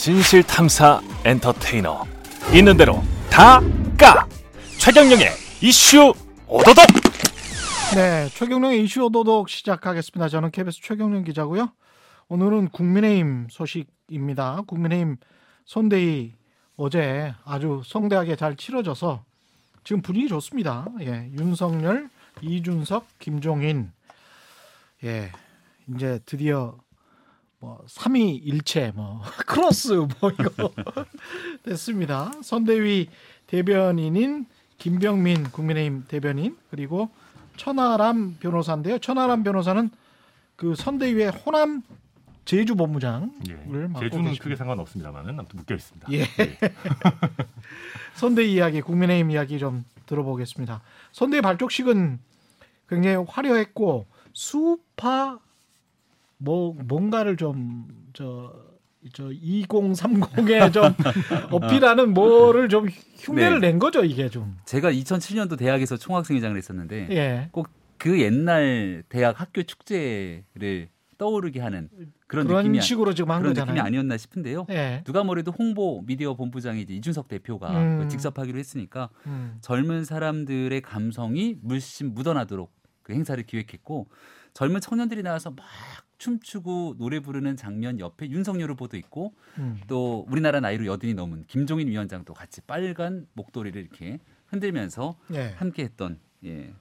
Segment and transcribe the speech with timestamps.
[0.00, 2.06] 진실 탐사 엔터테이너
[2.54, 3.60] 있는 대로 다
[3.98, 4.26] 까
[4.78, 5.26] 최경영의
[5.60, 6.14] 이슈
[6.48, 6.86] 오도독
[7.94, 10.30] 네, 최경령의 이슈 오도독 시작하겠습니다.
[10.30, 11.70] 저는 KBS 최경령 기자고요.
[12.28, 14.62] 오늘은 국민의힘 소식입니다.
[14.66, 15.18] 국민의힘
[15.66, 16.32] 선대위
[16.78, 19.22] 어제 아주 성대하게 잘 치러져서
[19.84, 20.86] 지금 분위기 좋습니다.
[21.02, 22.08] 예, 윤석열,
[22.40, 23.92] 이준석, 김종인,
[25.04, 25.30] 예,
[25.94, 26.78] 이제 드디어
[27.60, 30.72] 뭐 삼위일체, 뭐 크로스 뭐 이거
[31.62, 32.32] 됐습니다.
[32.42, 33.08] 선대위
[33.46, 34.46] 대변인인
[34.78, 37.10] 김병민 국민의힘 대변인 그리고
[37.56, 38.98] 천하람 변호사인데요.
[38.98, 39.90] 천하람 변호사는
[40.56, 41.82] 그 선대위의 호남
[42.46, 43.52] 제주 본부장을 예.
[43.52, 44.42] 맡고 제주는 계십니다.
[44.42, 46.08] 크게 상관없습니다만은 아무튼 묶여 있습니다.
[46.12, 46.24] 예.
[48.16, 50.80] 선대위 이야기, 국민의힘 이야기 좀 들어보겠습니다.
[51.12, 52.18] 선대위 발족식은
[52.88, 55.38] 굉장히 화려했고 수파
[56.40, 58.52] 뭐 뭔가를 좀저
[59.12, 60.84] 저 2030에 좀
[61.52, 63.68] 어필하는 뭐를 좀 흉내를 네.
[63.68, 64.56] 낸 거죠 이게 좀.
[64.64, 67.48] 제가 2007년도 대학에서 총학생회장을 했었는데 예.
[67.52, 71.90] 꼭그 옛날 대학 학교 축제를 떠오르게 하는
[72.26, 73.74] 그런, 그런 느낌이 식으로 지금 한 그런 거잖아요.
[73.74, 74.66] 느낌이 아니었나 싶은데요.
[74.70, 75.02] 예.
[75.04, 77.98] 누가 뭐래도 홍보 미디어 본부장이 이제 이준석 대표가 음.
[77.98, 79.58] 그 직접 하기로 했으니까 음.
[79.60, 84.08] 젊은 사람들의 감성이 물씬 묻어나도록 그 행사를 기획했고
[84.54, 85.66] 젊은 청년들이 나와서 막
[86.20, 89.80] 춤추고 노래 부르는 장면 옆에 윤석열 후보도 있고 음.
[89.88, 95.54] 또 우리나라 나이로 여든이 넘은 김종인 위원장도 같이 빨간 목도리를 이렇게 흔들면서 예.
[95.56, 96.72] 함께했던 예, 예,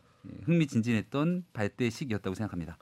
[0.44, 2.78] 흥미진진했던 발대식이었다고 생각합니다.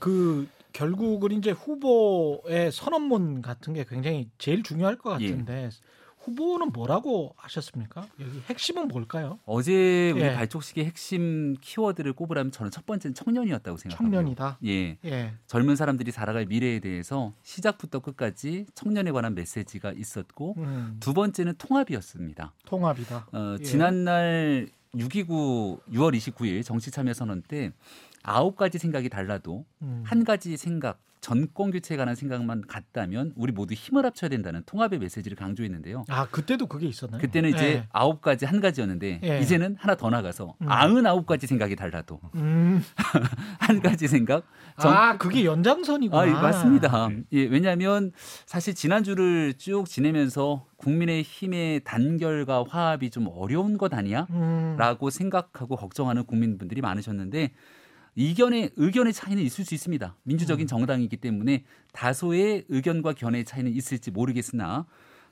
[0.00, 5.30] 그 결국은 이제 후보의 선언문 같은 게 굉장히 제일 중요할 것 예.
[5.30, 5.70] 같은데
[6.24, 8.06] 후보는 뭐라고 하셨습니까?
[8.18, 9.38] 여기 핵심은 뭘까요?
[9.44, 10.34] 어제 우리 예.
[10.34, 14.16] 발족식의 핵심 키워드를 꼽으라면 저는 첫 번째는 청년이었다고 생각합니다.
[14.16, 14.58] 청년이다.
[14.64, 15.34] 예, 예.
[15.46, 22.54] 젊은 사람들이 살아갈 미래에 대해서 시작부터 끝까지 청년에 관한 메시지가 있었고 음, 두 번째는 통합이었습니다.
[22.64, 23.28] 통합이다.
[23.32, 23.62] 어, 예.
[23.62, 27.72] 지난날 6.29 6월 29일 정치참여 선언 때
[28.22, 30.02] 아홉 가지 생각이 달라도 음.
[30.06, 35.38] 한 가지 생각 전권 교체에 관한 생각만 같다면 우리 모두 힘을 합쳐야 된다는 통합의 메시지를
[35.38, 36.04] 강조했는데요.
[36.10, 37.18] 아 그때도 그게 있었나요?
[37.18, 37.88] 그때는 이제 예.
[37.92, 39.40] 아홉 가지 한 가지였는데 예.
[39.40, 40.66] 이제는 하나 더 나가서 음.
[40.70, 42.82] 아흔 아홉 가지 생각이 달라도 음.
[43.58, 44.44] 한 가지 생각
[44.78, 46.20] 정- 아 그게 연장선이구나.
[46.20, 47.08] 아, 예, 맞습니다.
[47.32, 48.12] 예, 왜냐하면
[48.44, 54.26] 사실 지난 주를 쭉 지내면서 국민의힘의 단결과 화합이 좀 어려운 것 아니야?
[54.28, 54.76] 음.
[54.78, 57.52] 라고 생각하고 걱정하는 국민분들이 많으셨는데
[58.16, 60.06] 이견의 의견의 차이는 있을 수 있습니다.
[60.06, 60.20] 음.
[60.22, 64.86] 민주적인 정당이기 때문에 다소의 의견과 견해의 차이는 있을지 모르겠으나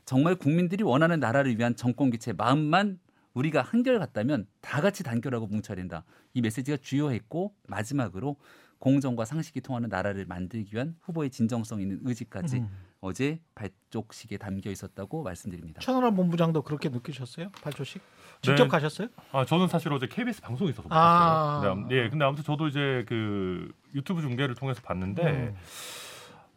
[0.04, 2.98] 정말 국민들이 원하는 나라를 위한 정권 교체 마음만
[3.34, 6.04] 우리가 한결 같다면 다 같이 단결하고 뭉쳐야 된다.
[6.34, 8.37] 이 메시지가 주요했고 마지막으로
[8.78, 12.69] 공정과 상식이 통하는 나라를 만들기 위한 후보의 진정성 있는 의지까지 음.
[13.03, 15.81] 어제 발족식에 담겨 있었다고 말씀드립니다.
[15.81, 17.51] 천하람 본부장도 그렇게 느끼셨어요?
[17.61, 18.01] 발조식?
[18.41, 18.69] 직접 네.
[18.69, 19.09] 가셨어요?
[19.33, 21.61] 아 저는 사실 어제 KBS 방송에 있어서 아.
[21.61, 21.87] 봤어요.
[21.89, 25.57] 네, 예, 근데 아무튼 저도 이제 그 유튜브 중계를 통해서 봤는데 음.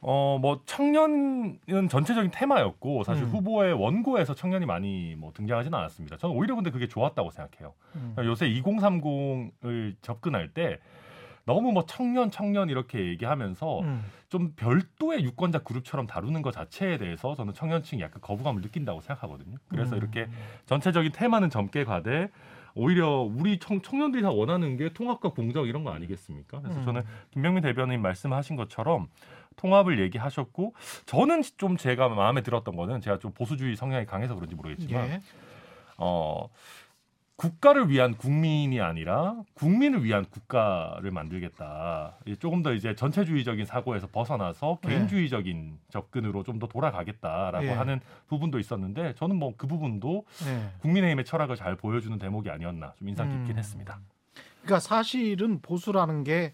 [0.01, 3.29] 어뭐 청년은 전체적인 테마였고 사실 음.
[3.29, 6.17] 후보의 원고에서 청년이 많이 뭐 등장하지는 않았습니다.
[6.17, 7.73] 저는 오히려 근데 그게 좋았다고 생각해요.
[7.95, 8.15] 음.
[8.19, 10.79] 요새 2030을 접근할 때
[11.45, 14.03] 너무 뭐 청년 청년 이렇게 얘기하면서 음.
[14.29, 19.57] 좀 별도의 유권자 그룹처럼 다루는 것 자체에 대해서 저는 청년층이 약간 거부감을 느낀다고 생각하거든요.
[19.67, 19.97] 그래서 음.
[19.97, 20.27] 이렇게
[20.65, 22.29] 전체적인 테마는 젊게 가되
[22.73, 26.61] 오히려 우리 청, 청년들이 다 원하는 게 통합과 공정 이런 거 아니겠습니까?
[26.61, 26.85] 그래서 음.
[26.85, 29.07] 저는 김병민 대변인 말씀하신 것처럼
[29.55, 30.73] 통합을 얘기하셨고
[31.05, 35.21] 저는 좀 제가 마음에 들었던 거는 제가 좀 보수주의 성향이 강해서 그런지 모르겠지만 예.
[35.97, 36.49] 어
[37.37, 42.17] 국가를 위한 국민이 아니라 국민을 위한 국가를 만들겠다.
[42.39, 44.89] 조금 더 이제 전체주의적인 사고에서 벗어나서 네.
[44.89, 47.71] 개인주의적인 접근으로 좀 더 돌아가겠다라고 예.
[47.71, 50.69] 하는 부분도 있었는데 저는 뭐 그 부분도 예.
[50.79, 53.57] 국민의힘의 철학을 잘 보여주는 대목이 아니었나 좀 인상 깊긴 음.
[53.57, 53.99] 했습니다.
[54.61, 56.53] 그러니까 사실은 보수라는 게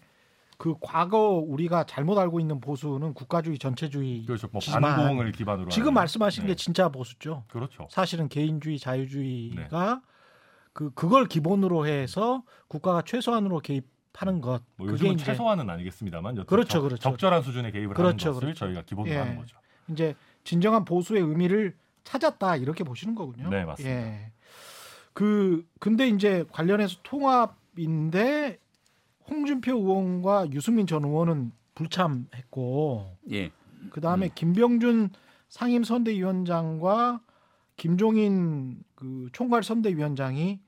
[0.62, 4.48] 그 과거 우리가 잘못 알고 있는 보수는 국가주의 전체주의 그렇죠.
[4.52, 5.92] 뭐 반공을 기반으로 지금.
[5.94, 6.48] 말씀하신 네.
[6.50, 7.42] 게 진짜 보수죠.
[7.48, 7.88] 그렇죠.
[7.90, 8.80] 사실은 개인주의, 네.
[8.84, 10.02] 자유주의가
[10.72, 14.62] 그 그걸 기본으로 해서 국가가 최소한으로 개입하는 것.
[14.76, 17.02] 뭐 그게 요즘은 이제 최소한은 아니겠습니다만 여튼 그렇죠, 적, 그렇죠.
[17.02, 18.58] 적절한 수준의 개입을 그렇죠, 하는 것을 그렇죠.
[18.66, 19.18] 저희가 기본으로 예.
[19.18, 19.56] 하는 거죠.
[19.88, 20.14] 이제
[20.44, 23.48] 진정한 보수의 의미를 찾았다 이렇게 보시는 거군요.
[23.50, 23.94] 네, 맞습니다.
[23.94, 24.32] 예.
[25.12, 28.58] 그 근데 이제 관련해서 통합인데
[29.28, 33.50] 홍준표 의원과 유승민 전 의원은 불참했고 예.
[33.90, 34.30] 그 다음에 음.
[34.34, 35.10] 김병준
[35.48, 37.20] 상임 선대위원장과
[37.82, 40.60] 김종인 그 총괄 선대위원장이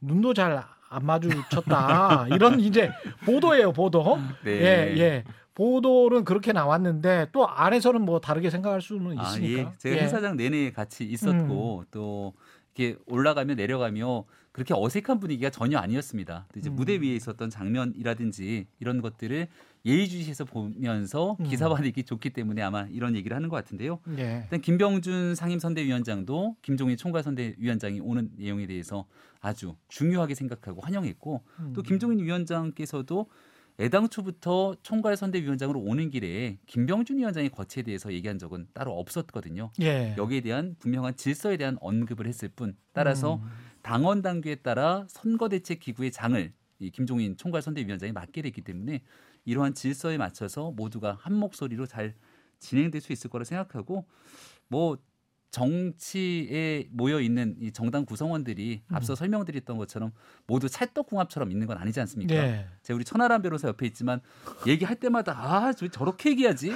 [0.00, 2.90] 눈도 잘 안 마주쳤다 이런 이제
[3.24, 4.50] 보도예요 보도 네.
[4.50, 5.24] 예 예.
[5.54, 9.60] 보도는 그렇게 나왔는데 또 안에서는 뭐 다르게 생각할 수는 아, 있으니까.
[9.60, 9.78] 예.
[9.78, 10.00] 제가 예.
[10.00, 12.34] 행사장 내내 같이 있었고 또
[12.74, 16.46] 이렇게 올라가며 내려가며 그렇게 어색한 분위기가 전혀 아니었습니다.
[16.52, 16.76] 또 이제 음.
[16.76, 19.48] 무대 위에 있었던 장면이라든지 이런 것들을
[19.84, 21.44] 예의주시해서 보면서 음.
[21.44, 24.00] 기사 받기 좋기 때문에 아마 이런 얘기를 하는 것 같은데요.
[24.18, 24.40] 예.
[24.44, 29.06] 일단 김병준 상임선대위원장도 김종인 총괄선대위원장이 오는 내용에 대해서
[29.40, 31.72] 아주 중요하게 생각하고 환영했고 음.
[31.74, 33.26] 또 김종인 위원장께서도
[33.80, 39.70] 애당초부터 총괄 선대위원장으로 오는 길에 김병준 위원장의 거치에 대해서 얘기한 적은 따로 없었거든요.
[39.80, 40.14] 예.
[40.18, 43.48] 여기에 대한 분명한 질서에 대한 언급을 했을 뿐 따라서 음.
[43.80, 49.02] 당원 당규에 따라 선거대책기구의 장을 이 김종인 총괄 선대위원장이 맡게 됐기 때문에
[49.50, 52.14] 이러한 질서에 맞춰서 모두가 한 목소리로 잘
[52.60, 54.06] 진행될 수 있을 거라 생각하고
[54.68, 54.96] 뭐
[55.50, 58.94] 정치에 모여 있는 이 정당 구성원들이 음.
[58.94, 60.12] 앞서 설명드렸던 것처럼
[60.46, 62.34] 모두 찰떡궁합처럼 있는 건 아니지 않습니까?
[62.34, 62.66] 예.
[62.82, 64.20] 제가 우리 천하람 변호사 옆에 있지만
[64.66, 66.72] 얘기할 때마다 아, 저 저렇게 얘기하지?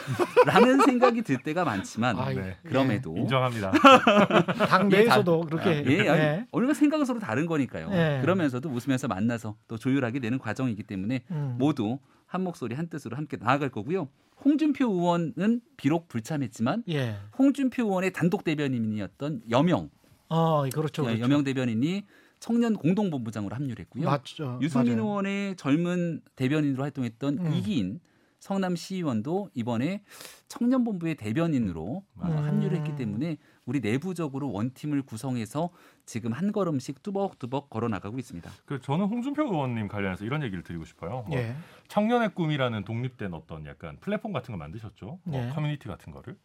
[0.46, 2.58] 라는 생각이 들 때가 많지만 아이, 네.
[2.64, 3.70] 그럼에도 인정합니다.
[4.68, 6.46] 당 내에서도 그렇게 예, 아니, 예.
[6.50, 7.90] 얼마나 생각은 서로 다른 거니까요.
[7.92, 8.18] 예.
[8.22, 11.54] 그러면서도 웃으면서 만나서 또 조율하게 되는 과정이기 때문에 음.
[11.60, 12.00] 모두
[12.34, 14.08] 한 목소리 한 뜻으로 함께 나아갈 거고요.
[14.44, 17.14] 홍준표 의원은 비록 불참했지만 예.
[17.38, 19.88] 홍준표 의원의 단독 대변인이었던 여명
[20.28, 21.04] 어, 그렇죠.
[21.04, 21.20] 그렇죠.
[21.20, 22.02] 여명 대변인이
[22.40, 24.06] 청년 공동본부장으로 합류를 했고요.
[24.06, 24.58] 맞죠.
[24.60, 25.04] 유승민 맞아요.
[25.04, 27.54] 의원의 젊은 대변인으로 활동했던 음.
[27.54, 28.00] 이기인
[28.40, 30.02] 성남 시의원도 이번에
[30.48, 32.36] 청년본부의 대변인으로 어, 음.
[32.36, 35.70] 합류를 했기 때문에 우리 내부적으로 원팀을 구성해서
[36.04, 38.50] 지금 한 걸음씩 뚜벅뚜벅 걸어 나가고 있습니다.
[38.66, 41.24] 그 저는 홍준표 의원님 관련해서 이런 얘기를 드리고 싶어요.
[41.28, 41.54] 뭐 예.
[41.88, 45.18] 청년의 꿈이라는 독립된 어떤 약간 플랫폼 같은 거 만드셨죠.
[45.24, 45.50] 뭐 네.
[45.54, 46.36] 커뮤니티 같은 거를.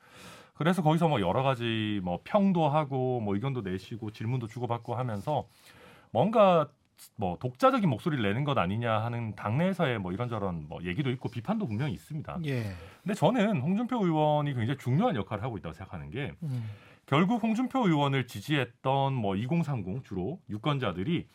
[0.53, 5.47] 그래서 거기서 뭐 여러 가지 뭐 평도 하고 뭐 의견도 내시고 질문도 주고받고 하면서
[6.11, 6.69] 뭔가
[7.15, 11.93] 뭐 독자적인 목소리를 내는 것 아니냐 하는 당내에서의 뭐 이런저런 뭐 얘기도 있고 비판도 분명히
[11.93, 12.39] 있습니다.
[12.45, 12.73] 예.
[13.03, 16.69] 근데 저는 홍준표 의원이 굉장히 중요한 역할을 하고 있다고 생각하는 게 음.
[17.09, 21.25] 결국 홍준표 의원을 지지했던 뭐 2030 주로 유권자들이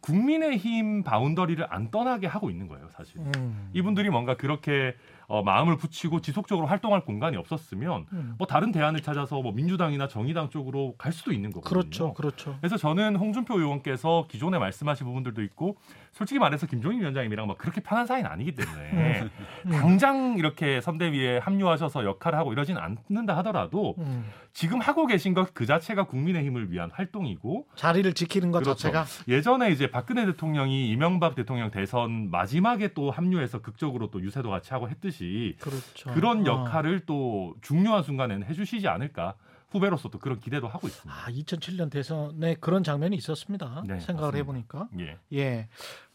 [0.00, 3.18] 국민의힘 바운더리를 안 떠나게 하고 있는 거예요, 사실.
[3.36, 3.68] 음.
[3.74, 4.94] 이분들이 뭔가 그렇게
[5.28, 8.34] 어, 마음을 붙이고 지속적으로 활동할 공간이 없었으면 음.
[8.38, 11.82] 뭐 다른 대안을 찾아서 뭐 민주당이나 정의당 쪽으로 갈 수도 있는 거거든요.
[11.82, 12.14] 그렇죠.
[12.14, 12.56] 그렇죠.
[12.60, 15.76] 그래서 저는 홍준표 의원께서 기존에 말씀하신 부분들도 있고
[16.12, 19.28] 솔직히 말해서 김종인 위원장님이랑 막 그렇게 편한 사이는 아니기 때문에
[19.66, 19.70] 음.
[19.70, 24.24] 당장 이렇게 선대위에 합류하셔서 역할을 하고 이러진 않는다 하더라도 음.
[24.54, 28.78] 지금 하고 계신 것 그 자체가 국민의힘을 위한 활동이고 자리를 지키는 것 그렇죠.
[28.78, 34.72] 자체가 예전에 이제 박근혜 대통령이 이명박 대통령 대선 마지막에 또 합류해서 극적으로 또 유세도 같이
[34.72, 35.17] 하고 했듯이
[35.60, 36.10] 그렇죠.
[36.12, 36.50] 그런 어.
[36.50, 39.34] 역할을 또 중요한 순간에는 해주시지 않을까
[39.70, 41.12] 후배로서 또 그런 기대도 하고 있습니다.
[41.14, 43.82] 아, 2007년 대선에 그런 장면이 있었습니다.
[43.86, 44.36] 네, 생각을 맞습니다.
[44.38, 44.88] 해보니까.
[45.00, 45.18] 예.
[45.34, 45.68] 예.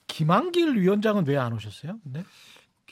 [0.08, 2.00] 김한길 위원장은 왜 안 오셨어요?
[2.04, 2.24] 네.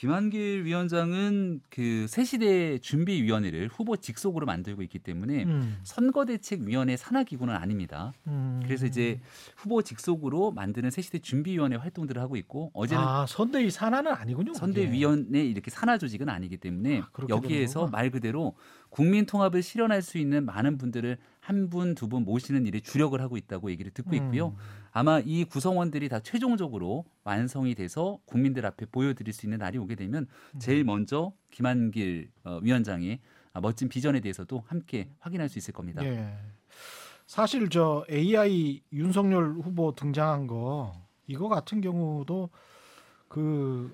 [0.02, 8.12] 김한길 위원장은 그 새시대 준비위원회를 후보 직속으로 만들고 있기 때문에 음, 선거대책위원회 산하기구는 아닙니다.
[8.26, 8.62] 음.
[8.64, 9.20] 그래서 이제
[9.56, 14.56] 후보 직속으로 만드는 새시대 준비위원회 활동들을 하고 있고 어제는 아, 선대위 산하는 아니군요.
[14.56, 17.86] 선대위원회 이렇게 산하 조직은 아니기 때문에 아, 여기에서.
[17.86, 18.56] 말 그대로
[18.90, 21.20] 국민 통합을 실현할 수 있는 많은 분들을
[21.52, 24.48] 한 분 두 분 모시는 일에 주력을 하고 있다고 얘기를 듣고 있고요.
[24.50, 24.56] 음.
[24.94, 30.28] 아마 이 구성원들이 다 최종적으로 완성이 돼서 국민들 앞에 보여드릴 수 있는 날이 오게 되면
[30.56, 30.60] 음.
[30.60, 33.20] 제일 먼저 김한길 어, 위원장의
[33.54, 36.02] 아, 멋진 비전에 대해서도 함께 확인할 수 있을 겁니다.
[36.06, 36.34] 예.
[37.28, 40.94] 사실 저 AI 윤석열 후보 등장한 거
[41.28, 42.50] 이거 같은 경우도
[43.28, 43.94] 그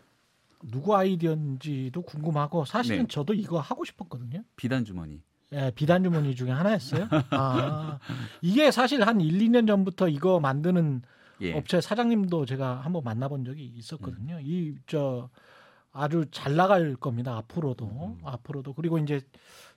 [0.63, 3.07] 누구 아이디어인지도 궁금하고 사실은 네.
[3.07, 4.43] 저도 이거 하고 싶었거든요.
[4.55, 5.21] 비단 주머니.
[5.53, 7.07] 예, 비단 주머니 중에 하나였어요.
[7.31, 7.99] 아,
[8.41, 11.01] 이게 사실 한 1, 2년 전부터 이거 만드는
[11.41, 11.53] 예.
[11.53, 13.77] 업체 사장님도 제가 한번 만나본 적이 음.
[13.77, 14.39] 있었거든요.
[14.41, 15.29] 이저
[15.93, 17.37] 아주 잘 나갈 겁니다.
[17.37, 18.19] 앞으로도 음.
[18.23, 19.21] 앞으로도 그리고 이제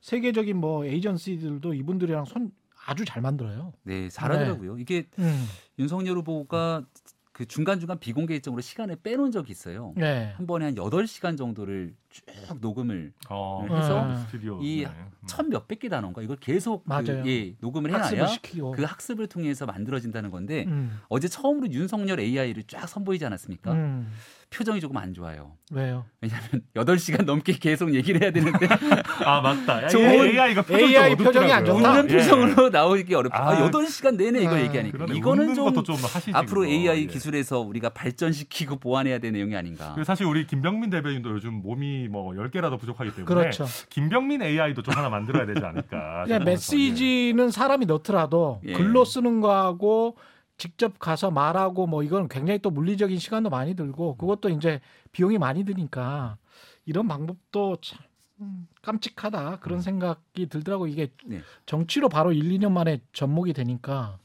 [0.01, 2.51] 세계적인 뭐 에이전시들도 이분들이랑 손
[2.87, 3.73] 아주 잘 만들어요.
[3.83, 4.79] 네, 잘하더라고요.
[4.79, 5.47] 이게 음.
[5.79, 6.83] 윤석열 후보가
[7.41, 9.95] 그 중간중간 비공개 일정으로 시간을 빼놓은 적이 있어요.
[9.97, 10.35] 네.
[10.37, 12.23] 한 번에 한 8시간 정도를 쭉
[12.61, 14.91] 녹음을 어, 해서 음, 스튜디오 이 네.
[15.25, 17.27] 천 몇백 개 단어인가 이걸 계속 그.
[17.27, 18.73] 예, 녹음을 해놔야 시키고.
[18.73, 21.01] 그 학습을 통해서 만들어진다는 건데 음.
[21.09, 23.73] 어제 처음으로 윤석열 AI를 쫙 선보이지 않았습니까?
[23.73, 24.13] 음.
[24.51, 25.53] 표정이 조금 안 좋아요.
[25.73, 26.05] 왜요?
[26.21, 28.67] 왜냐하면 8시간 넘게 계속 얘기를 해야 되는데
[29.25, 29.87] 아 맞다.
[29.87, 31.91] 좋은 AI가 AI 표정이 안 좋다.
[31.93, 33.39] 웃는 표정으로 나오기 어렵다.
[33.39, 35.17] 아, 아, 8시간 내내 이거 아, 얘기하니까 그러네.
[35.17, 36.33] 이거는 좀 것도 좀 하시지.
[36.35, 36.73] 앞으로 그거.
[36.73, 37.07] AI 예.
[37.07, 39.95] 기술에서 우리가 발전시키고 보완해야 될 내용이 아닌가.
[40.05, 43.67] 사실 우리 김병민 대변인도 요즘 몸이 뭐 10개라도 부족하기 때문에 그렇죠.
[43.89, 46.25] 김병민 AI도 좀 하나 만들어야 되지 않을까.
[46.25, 48.73] 그냥 싶어서, 메시지는 사람이 넣더라도 예.
[48.73, 50.17] 글로 쓰는 거하고
[50.61, 55.65] 직접 가서 말하고 뭐 이건 굉장히 또 물리적인 시간도 많이 들고 그것도 이제 비용이 많이
[55.65, 56.37] 드니까
[56.85, 57.99] 이런 방법도 참
[58.43, 61.41] 음, 깜찍하다 그런 생각이 들더라고 이게 네.
[61.65, 64.19] 정치로 바로 1, 2년 만에 접목이 되니까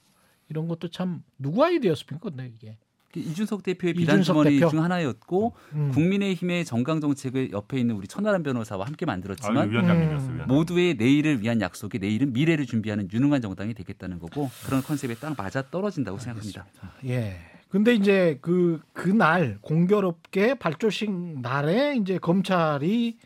[0.49, 2.29] 이런 것도 참 누구 아이디어였습니까?
[2.29, 2.77] 근데 이게
[3.19, 4.69] 이준석 대표의 이준석 비단 주머니 대표.
[4.69, 5.91] 중 하나였고 음.
[5.93, 9.67] 국민의힘의 정강 정책을 옆에 있는 우리 천하람 변호사와 함께 아, 만들었지만.
[9.67, 9.71] 음.
[9.71, 10.45] 위원장.
[10.47, 15.61] 모두의 내일을 위한 약속이 내일은 미래를 준비하는 유능한 정당이 되겠다는 거고 그런 컨셉에 딱 맞아
[15.69, 16.65] 떨어진다고 생각합니다.
[17.05, 17.37] 예.
[17.69, 23.17] 근데 이제 그 그날 공교롭게 발조식 날에 이제 검찰이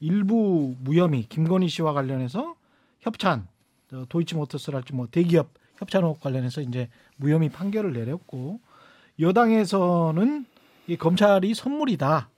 [0.00, 2.56] 일부 무혐의 김건희 씨와 관련해서
[3.00, 3.46] 협찬
[3.92, 8.60] 어, 도이치모터스랄지 뭐 대기업 협찬 의혹 관련해서 이제 무혐의 판결을 내렸고
[9.20, 10.44] 여당에서는
[10.86, 12.28] 이 검찰이 선물이다.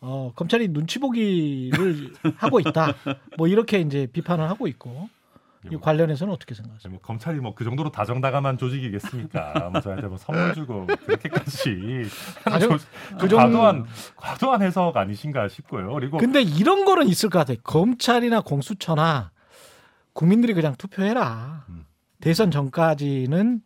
[0.00, 2.94] 어, 검찰이 눈치 보기를 하고 있다.
[3.38, 5.08] 뭐 이렇게 이제 비판을 하고 있고
[5.70, 6.90] 이 관련해서는 어떻게 생각하세요?
[6.90, 9.70] 뭐 검찰이 뭐 그 정도로 다정다감한 조직이겠습니까?
[9.70, 12.02] 뭐 저한테 뭐 선물 주고 그렇게까지
[12.44, 12.84] 다정- 조-
[13.20, 15.92] 그 정도- 과도한 과도한 해석 아니신가 싶고요.
[15.94, 17.58] 그리고 근데 이런 거는 있을 것 같아요.
[17.62, 19.30] 검찰이나 공수처나
[20.14, 21.64] 국민들이 그냥 투표해라.
[21.68, 21.84] 음.
[22.20, 23.62] 대선 전까지는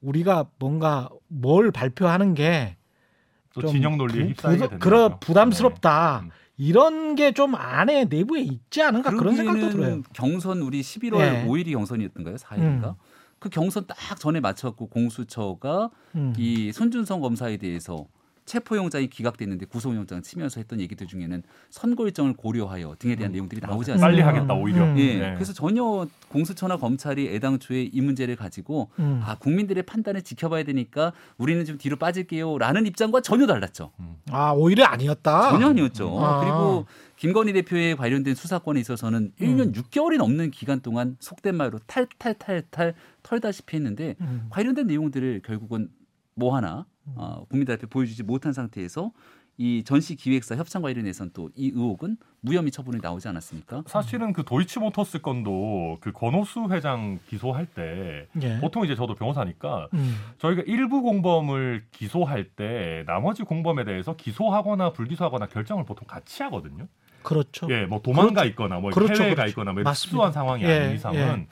[0.00, 5.18] 우리가 뭔가 뭘 발표하는 게또좀 진영 논리에 부- 휩싸이게 되는 거죠.
[5.20, 6.20] 부담스럽다.
[6.22, 6.26] 네.
[6.28, 6.30] 음.
[6.60, 10.02] 이런 게 좀 안에 내부에 있지 않은가 그런 생각도 들어요.
[10.12, 11.44] 경선 우리 11월 예.
[11.46, 12.34] 5일이 경선이었던가요?
[12.36, 12.84] 4일인가?
[12.90, 12.94] 음.
[13.38, 16.32] 그 경선 딱 전에 맞췄고 공수처가 음.
[16.36, 18.06] 이 손준성 검사에 대해서
[18.48, 23.34] 체포영장이 기각됐는데 구속영장 치면서 했던 얘기들 중에는 선거 일정을 고려하여 등에 대한 음.
[23.34, 24.28] 내용들이 나오지 빨리 않습니까?
[24.28, 24.84] 하겠다 오히려.
[24.84, 24.98] 음.
[24.98, 25.34] 예, 네.
[25.34, 29.20] 그래서 전혀 공수처나 검찰이 애당초에 이 문제를 가지고 음.
[29.22, 33.92] 아 국민들의 판단을 지켜봐야 되니까 우리는 좀 뒤로 빠질게요라는 입장과 전혀 달랐죠.
[34.30, 35.50] 아 오히려 아니었다.
[35.50, 36.18] 전혀 아니었죠.
[36.18, 36.40] 아.
[36.40, 36.86] 그리고
[37.16, 44.14] 김건희 대표에 관련된 수사권에 있어서는 1년 6개월이 넘는 기간 동안 속된 말로 탈탈탈탈 털다시피 했는데
[44.20, 44.46] 음.
[44.50, 45.90] 관련된 내용들을 결국은
[46.34, 46.86] 뭐 하나
[47.16, 49.12] 어, 국민들 앞에 보여주지 못한 상태에서
[49.60, 53.82] 이 전시 기획사 협상 관련해서는 또 이 의혹은 무혐의 처분이 나오지 않았습니까?
[53.86, 58.60] 사실은 그 도이치모터스 건도 그 권오수 회장 기소할 때 예.
[58.60, 60.16] 보통 이제 저도 변호사니까 음.
[60.38, 66.86] 저희가 일부 공범을 기소할 때 나머지 공범에 대해서 기소하거나 불기소하거나 결정을 보통 같이 하거든요.
[67.24, 67.66] 그렇죠.
[67.70, 69.50] 예, 뭐 도망가 있거나 뭐 그렇죠, 해외에 가 그렇죠.
[69.50, 69.82] 있거나 뭐.
[69.82, 71.46] 특수한 상황이 예, 아닌 이상은 예.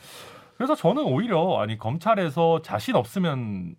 [0.57, 3.75] 그래서 저는 오히려 아니 검찰에서 자신 없으면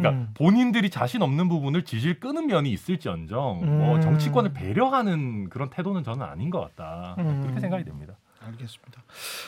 [0.00, 0.28] 그러니까 음.
[0.34, 4.00] 본인들이 자신 없는 부분을 지질 끄는 면이 있을지언정 뭐 음.
[4.00, 7.42] 정치권을 배려하는 그런 태도는 저는 아닌 것 같다 음.
[7.42, 8.14] 그렇게 생각이 됩니다.
[8.40, 9.02] 알겠습니다.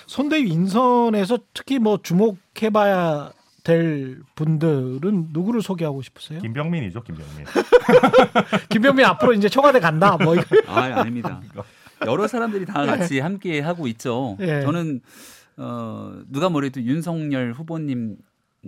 [0.06, 3.32] 선대위 인선에서 특히 뭐 주목해봐야
[3.64, 6.40] 될 분들은 누구를 소개하고 싶으세요?
[6.40, 7.46] 김병민이죠, 김병민.
[8.68, 10.16] 김병민 앞으로 이제 청와대 간다.
[10.16, 10.44] 뭐 이거.
[10.66, 11.40] 아, 아닙니다.
[12.06, 14.36] 여러 사람들이 다 같이 함께 하고 있죠.
[14.40, 14.62] 예.
[14.62, 15.00] 저는
[15.56, 18.16] 어, 누가 뭐래도 윤석열 후보님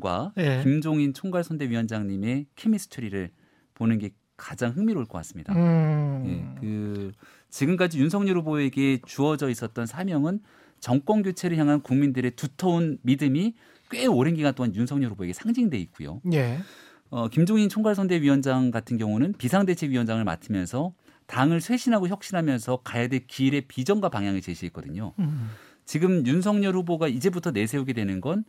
[0.01, 0.61] 과 예.
[0.65, 3.31] 김종인 총괄 선대위원장님의 케미스트리를
[3.75, 5.55] 보는 게 가장 흥미로울 것 같습니다.
[5.55, 6.25] 음.
[6.27, 7.13] 예, 그
[7.51, 10.41] 지금까지 윤석열 후보에게 주어져 있었던 사명은
[10.81, 13.55] 정권 교체를 향한 국민들의 두터운 믿음이
[13.91, 16.21] 꽤 오랜 기간 동안 윤석열 후보에게 상징돼 있고요.
[16.33, 16.59] 예.
[17.11, 20.93] 어, 김종인 총괄선대위원장 같은 경우는 비상대책위원장을 맡으면서
[21.27, 25.15] 당을 쇄신하고 혁신하면서 가야 될 길의 비전과 방향을 제시했거든요.
[25.21, 25.51] 음.
[25.85, 28.45] 지금 윤석열 후보가 이제부터 내세우게 되는 건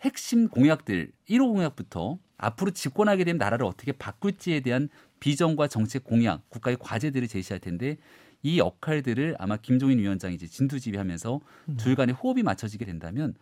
[0.00, 4.88] 핵심 공약들 1호 공약부터 앞으로 집권하게 되면 나라를 어떻게 바꿀지에 대한
[5.20, 7.98] 비전과 정책 공약, 국가의 과제들을 제시할 텐데
[8.42, 11.76] 이 역할들을 아마 김종인 위원장이 이제 진두지휘하면서 음.
[11.76, 13.34] 둘 간의 호흡이 맞춰지게 된다면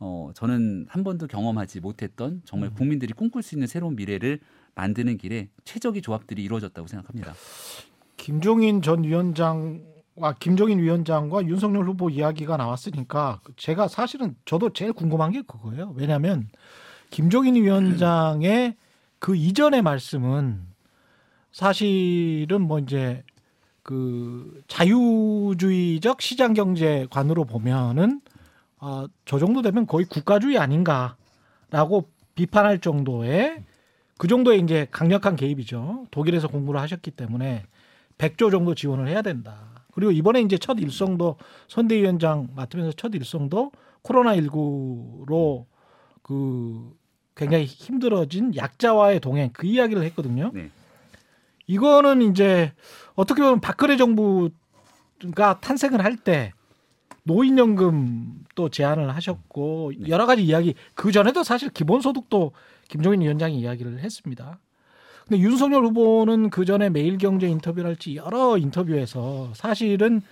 [0.00, 2.74] 어 저는 한 번도 경험하지 못했던 정말 음.
[2.74, 4.40] 국민들이 꿈꿀 수 있는 새로운 미래를
[4.74, 7.34] 만드는 길에 최적의 조합들이 이루어졌다고 생각합니다.
[8.16, 15.32] 김종인 전 위원장 과 김종인 위원장과 윤석열 후보 이야기가 나왔으니까 제가 사실은 저도 제일 궁금한
[15.32, 15.94] 게 그거예요.
[15.96, 16.48] 왜냐하면
[17.10, 18.76] 김종인 위원장의
[19.18, 20.60] 그 이전의 말씀은
[21.50, 23.22] 사실은 뭐 이제
[23.82, 28.20] 그 자유주의적 시장 경제관으로 보면은
[28.80, 33.64] 어, 저 정도 되면 거의 국가주의 아닌가라고 비판할 정도의
[34.18, 36.06] 그 정도의 이제 강력한 개입이죠.
[36.10, 37.64] 독일에서 공부를 하셨기 때문에
[38.18, 39.71] 100조 정도 지원을 해야 된다.
[39.92, 41.36] 그리고 이번에 이제 첫 일성도
[41.68, 43.72] 선대위원장 맡으면서 첫 일성도
[44.02, 45.66] 코로나19로
[46.22, 46.96] 그
[47.34, 50.50] 굉장히 힘들어진 약자와의 동행 그 이야기를 했거든요.
[50.52, 50.70] 네.
[51.66, 52.72] 이거는 이제
[53.14, 56.52] 어떻게 보면 박근혜 정부가 탄생을 할 때
[57.24, 60.08] 노인연금 또 제안을 하셨고 네.
[60.08, 62.52] 여러 가지 이야기 그 전에도 사실 기본소득도
[62.88, 64.58] 김종인 위원장이 이야기를 했습니다.
[65.28, 70.22] 근데 윤석열 후보는 그 전에 매일경제 인터뷰를 할지 여러 인터뷰에서 사실은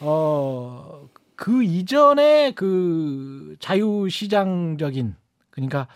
[0.00, 1.06] 어
[1.38, 5.16] 그 이전에 그 자유시장적인
[5.50, 5.86] 그러니까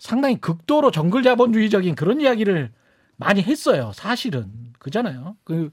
[0.00, 2.72] 상당히 극도로 정글 자본주의적인 그런 이야기를
[3.16, 3.92] 많이 했어요.
[3.94, 5.36] 사실은 그잖아요.
[5.44, 5.70] 그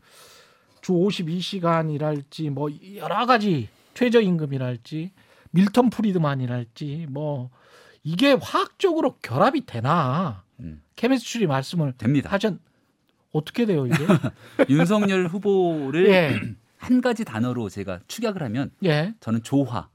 [0.86, 5.14] 주 52시간이랄지 뭐 여러 가지 최저임금이랄지
[5.50, 7.50] 밀턴 프리드만이랄지 뭐
[8.04, 10.82] 이게 화학적으로 결합이 되나 음.
[10.96, 12.30] 케미스트리 말씀을 됩니다.
[12.32, 12.60] 하전
[13.32, 13.96] 어떻게 돼요 이게?
[14.70, 16.40] 윤석열 후보를 예,
[16.78, 19.90] 한 가지 단어로 제가 축약을 하면 예, 저는 조화라는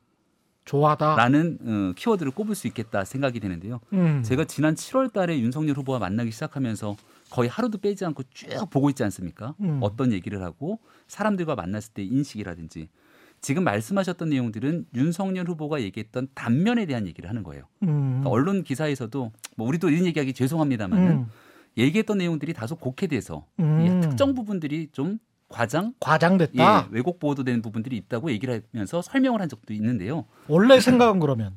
[0.64, 1.14] 좋아다.
[1.14, 3.80] 어, 키워드를 꼽을 수 있겠다 생각이 되는데요.
[3.92, 6.96] 음, 제가 지난 7월 달에 윤석열 후보와 만나기 시작하면서
[7.30, 9.54] 거의 하루도 빼지 않고 쭉 보고 있지 않습니까?
[9.60, 9.78] 음.
[9.82, 12.88] 어떤 얘기를 하고 사람들과 만났을 때 인식이라든지
[13.40, 17.64] 지금 말씀하셨던 내용들은 윤석열 후보가 얘기했던 단면에 대한 얘기를 하는 거예요.
[17.82, 21.26] 음, 그러니까 언론 기사에서도 뭐 우리도 이런 얘기하기 죄송합니다만은 음,
[21.78, 23.80] 얘기했던 내용들이 다소 곡해돼서 음.
[23.80, 25.18] 이 특정 부분들이 좀
[25.48, 26.88] 과장 과장됐다.
[26.88, 30.26] 예, 왜곡 보도된 부분들이 있다고 얘기를 하면서 설명을 한 적도 있는데요.
[30.46, 31.56] 원래 생각은 그러면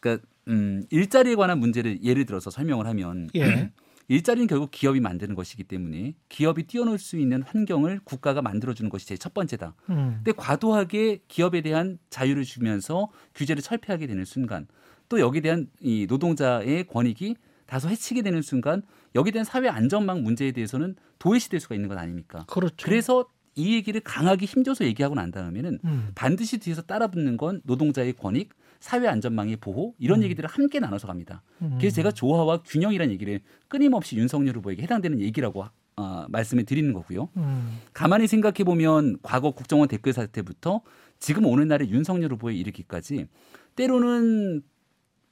[0.00, 3.72] 그러니까 음, 일자리에 관한 문제를 예를 들어서 설명을 하면 예,
[4.08, 9.18] 일자리는 결국 기업이 만드는 것이기 때문에 기업이 뛰어놀 수 있는 환경을 국가가 만들어주는 것이 제일
[9.18, 9.74] 첫 번째다.
[9.90, 14.66] 음, 근데 과도하게 기업에 대한 자유를 주면서 규제를 철폐하게 되는 순간
[15.08, 17.36] 또 여기에 대한 이 노동자의 권익이
[17.66, 18.82] 다소 해치게 되는 순간
[19.14, 22.44] 여기에 대한 사회 안전망 문제에 대해서는 도외시될 수가 있는 것 아닙니까?
[22.48, 22.76] 그렇죠.
[22.82, 28.50] 그래서 이 얘기를 강하게 힘줘서 얘기하고 난 다음에는 음, 반드시 뒤에서 따라붙는 건 노동자의 권익,
[28.86, 30.24] 사회 안전망의 보호 이런 음.
[30.24, 31.42] 얘기들을 함께 나눠서 갑니다.
[31.60, 31.74] 음.
[31.80, 35.64] 그래서 제가 조화와 균형이라는 얘기를 끊임없이 윤석열 후보에게 해당되는 얘기라고
[35.96, 37.28] 어, 말씀을 드리는 거고요.
[37.36, 40.82] 음, 가만히 생각해 보면 과거 국정원 댓글 사태부터
[41.18, 43.26] 지금 오늘날의 윤석열 후보에 이르기까지
[43.74, 44.62] 때로는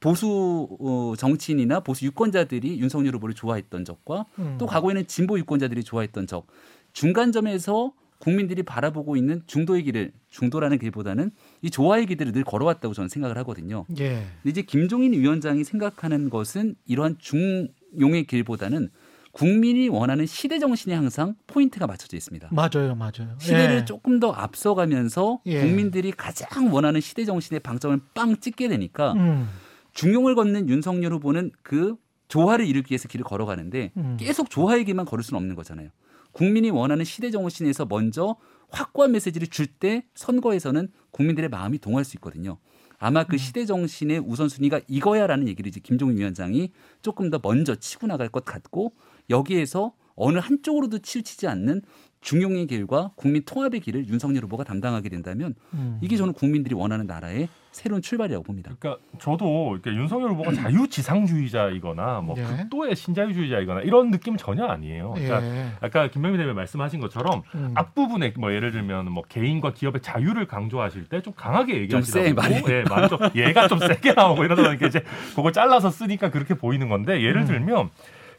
[0.01, 4.57] 보수 어, 정치인이나 보수 유권자들이 윤석열 후보를 좋아했던 적과 음.
[4.59, 6.47] 또 과거에는 진보 유권자들이 좋아했던 적
[6.91, 7.93] 중간점에서
[8.25, 11.29] 국민들이 바라보고 있는 중도의 길을 중도라는 길보다는
[11.61, 13.85] 이 조화의 길들을 늘 걸어왔다고 저는 생각을 하거든요.
[13.99, 18.89] 예, 근데 이제 김종인 위원장이 생각하는 것은 이러한 중용의 길보다는
[19.31, 22.49] 국민이 원하는 시대 정신에 항상 포인트가 맞춰져 있습니다.
[22.51, 23.37] 맞아요, 맞아요.
[23.37, 23.85] 시대를 예.
[23.85, 25.61] 조금 더 앞서가면서 예.
[25.61, 29.47] 국민들이 가장 원하는 시대 정신의 방점을 빵 찍게 되니까 음,
[29.93, 31.95] 중용을 걷는 윤석열 후보는 그
[32.29, 34.17] 조화를 이루기 위해서 길을 걸어가는데 음.
[34.19, 35.89] 계속 조화의 길만 걸을 수는 없는 거잖아요.
[36.35, 38.35] 국민이 원하는 시대 정신에서 먼저
[38.69, 42.57] 확고한 메시지를 줄 때 선거에서는 국민들의 마음이 동할 수 있거든요.
[42.99, 43.25] 아마 음.
[43.29, 48.43] 그 시대 정신의 우선순위가 이거야라는 얘기를 이제 김종인 위원장이 조금 더 먼저 치고 나갈 것
[48.43, 48.91] 같고
[49.29, 51.81] 여기에서 어느 한쪽으로도 치우치지 않는
[52.21, 55.99] 중용의 길과 국민 통합의 길을 윤석열 후보가 담당하게 된다면 음.
[56.01, 58.71] 이게 저는 국민들이 원하는 나라의 새로운 출발이라고 봅니다.
[58.79, 62.43] 그러니까 저도 이렇게 윤석열 후보가 자유지상주의자이거나 뭐 예.
[62.43, 65.11] 극도의 신자유주의자이거나 이런 느낌은 전혀 아니에요.
[65.13, 65.67] 그러니까 예.
[65.81, 67.73] 아까 김명민 대표 말씀하신 것처럼 음.
[67.75, 72.55] 앞부분에 뭐 예를 들면 뭐 개인과 기업의 자유를 강조하실 때 좀 강하게 얘기하시라고 세, 말이.
[72.69, 75.01] 예, 말이 좀 얘가 좀 세게 나오고 이러다 보니까 이제
[75.35, 77.45] 그걸 잘라서 쓰니까 그렇게 보이는 건데 예를 음.
[77.47, 77.89] 들면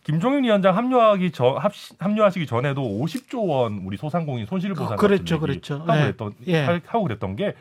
[0.07, 5.41] 김종인 위원장 합류하기 전 합, 합류하시기 전에도 50조 원 우리 소상공인 손실 보상 아, 그랬죠,
[5.41, 5.75] 같은 얘기 그랬죠.
[5.85, 6.03] 하고 예.
[6.03, 6.61] 그랬던 예.
[6.63, 7.55] 하- 하고 그랬던 게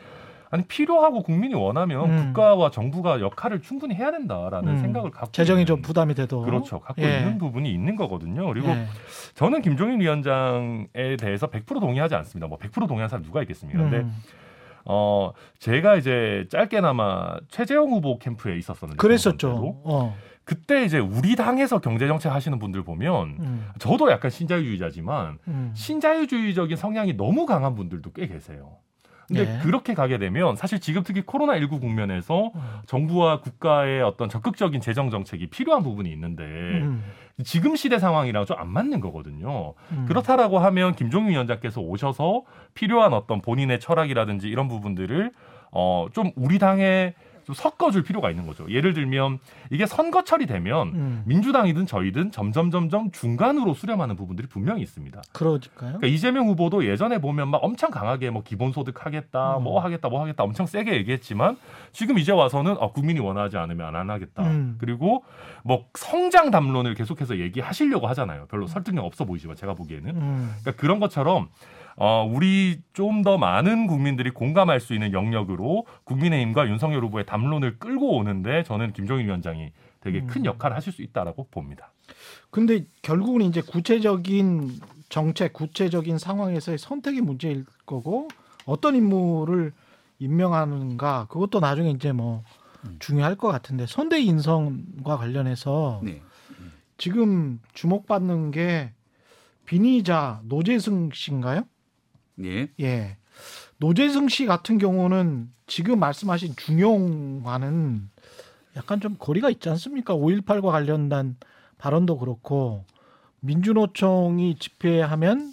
[0.50, 2.24] 아니 필요하고 국민이 원하면 음.
[2.26, 4.78] 국가와 정부가 역할을 충분히 해야 된다라는 음.
[4.78, 7.18] 생각을 갖고 재정이 있는 좀 부담이 돼도 그렇죠 갖고 예.
[7.18, 8.46] 있는 부분이 있는 거거든요.
[8.46, 8.86] 그리고 예.
[9.34, 12.46] 저는 김종인 위원장에 대해서 100% 동의하지 않습니다.
[12.46, 13.80] 뭐 100% 동의하는 사람 누가 있겠습니까?
[13.82, 14.14] 근데 음.
[14.84, 19.80] 어 제가 이제 짧게나마 최재형 후보 캠프에 있었었는데 그랬었죠.
[19.82, 20.16] 어.
[20.46, 23.68] 그때 이제 우리 당에서 경제 정책 하시는 분들 보면 음.
[23.80, 25.72] 저도 약간 신자유주의자지만 음.
[25.74, 28.76] 신자유주의적인 성향이 너무 강한 분들도 꽤 계세요.
[29.26, 29.58] 근데 네.
[29.64, 32.82] 그렇게 가게 되면 사실 지금 특히 코로나19 국면에서 어.
[32.86, 37.02] 정부와 국가의 어떤 적극적인 재정 정책이 필요한 부분이 있는데 음.
[37.42, 39.74] 지금 시대 상황이랑 좀 안 맞는 거거든요.
[39.90, 40.04] 음.
[40.06, 45.32] 그렇다라고 하면 김종인 위원장께서 오셔서 필요한 어떤 본인의 철학이라든지 이런 부분들을
[45.72, 47.14] 어 좀 우리 당에
[47.46, 48.68] 좀 섞어줄 필요가 있는 거죠.
[48.68, 49.38] 예를 들면
[49.70, 51.22] 이게 선거철이 되면 음.
[51.26, 55.22] 민주당이든 저희든 점점 점점 중간으로 수렴하는 부분들이 분명히 있습니다.
[55.32, 55.70] 그러니까요.
[55.78, 59.62] 그러니까 이재명 후보도 예전에 보면 막 엄청 강하게 뭐 기본소득 하겠다, 음.
[59.62, 61.56] 뭐 하겠다, 뭐 하겠다 엄청 세게 얘기했지만
[61.92, 64.42] 지금 이제 와서는 어, 국민이 원하지 않으면 안 하겠다.
[64.42, 64.74] 음.
[64.80, 65.24] 그리고
[65.62, 68.46] 뭐 성장 담론을 계속해서 얘기하시려고 하잖아요.
[68.50, 70.54] 별로 설득력 없어 보이지만 제가 보기에는 음.
[70.62, 71.48] 그러니까 그런 것처럼
[71.96, 78.16] 어, 우리 좀 더 많은 국민들이 공감할 수 있는 영역으로 국민의힘과 윤석열 후보의 담론을 끌고
[78.16, 80.44] 오는데 저는 김종인 위원장이 되게 큰 음.
[80.44, 81.92] 역할을 하실 수 있다라고 봅니다.
[82.50, 84.78] 근데 결국은 이제 구체적인
[85.08, 88.28] 정책, 구체적인 상황에서의 선택이 문제일 거고
[88.66, 89.72] 어떤 인물을
[90.18, 92.44] 임명하는가 그것도 나중에 이제 뭐
[92.84, 92.96] 음.
[93.00, 96.22] 중요할 것 같은데 선대 인선과 관련해서 네.
[96.98, 98.92] 지금 주목받는 게
[99.64, 101.64] 비니자 노재승 씨인가요?
[102.36, 102.68] 네.
[102.80, 103.16] 예.
[103.78, 108.08] 노재승 씨 같은 경우는 지금 말씀하신 중용과는
[108.76, 110.14] 약간 좀 거리가 있지 않습니까?
[110.14, 111.36] 5.18과 관련된
[111.78, 112.84] 발언도 그렇고
[113.40, 115.52] 민주노총이 집회하면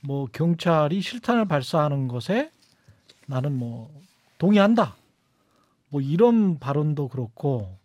[0.00, 2.50] 뭐 경찰이 실탄을 발사하는 것에
[3.26, 3.90] 나는 뭐
[4.38, 4.96] 동의한다.
[5.88, 7.76] 뭐 이런 발언도 그렇고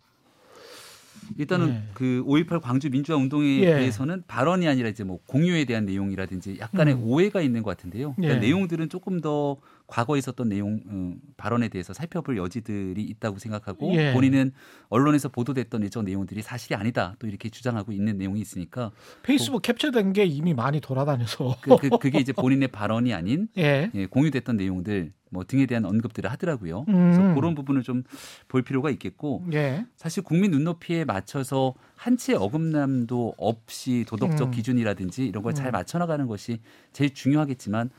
[1.38, 1.82] 일단은 예.
[1.94, 3.74] 그5.18 광주 민주화 운동에 예.
[3.74, 7.04] 대해서는 발언이 아니라 이제 뭐 공유에 대한 내용이라든지 약간의 음.
[7.04, 8.14] 오해가 있는 것 같은데요.
[8.14, 8.46] 그러니까 예.
[8.46, 9.56] 내용들은 조금 더
[9.92, 14.14] 과거에 있었던 내용 음, 발언에 대해서 살펴볼 여지들이 있다고 생각하고 예.
[14.14, 14.52] 본인은
[14.88, 18.90] 언론에서 보도됐던 일정 내용들이 사실이 아니다 또 이렇게 주장하고 있는 내용이 있으니까
[19.22, 23.90] 페이스북 캡처된 게 이미 많이 돌아다녀서 그, 그, 그 게 이제 본인의 발언이 아닌 예.
[23.92, 26.84] 예, 공유됐던 내용들 뭐 등에 대한 언급들을 하더라고요.
[26.88, 26.94] 음.
[26.94, 28.02] 그래서 그런 부분을 좀
[28.48, 29.86] 볼 필요가 있겠고 예.
[29.96, 34.50] 사실 국민 눈높이에 맞춰서 한채 어긋남도 없이 도덕적 음.
[34.50, 35.72] 기준이라든지 이런 걸잘 음.
[35.72, 36.60] 맞춰 나가는 것이
[36.92, 37.90] 제일 중요하겠지만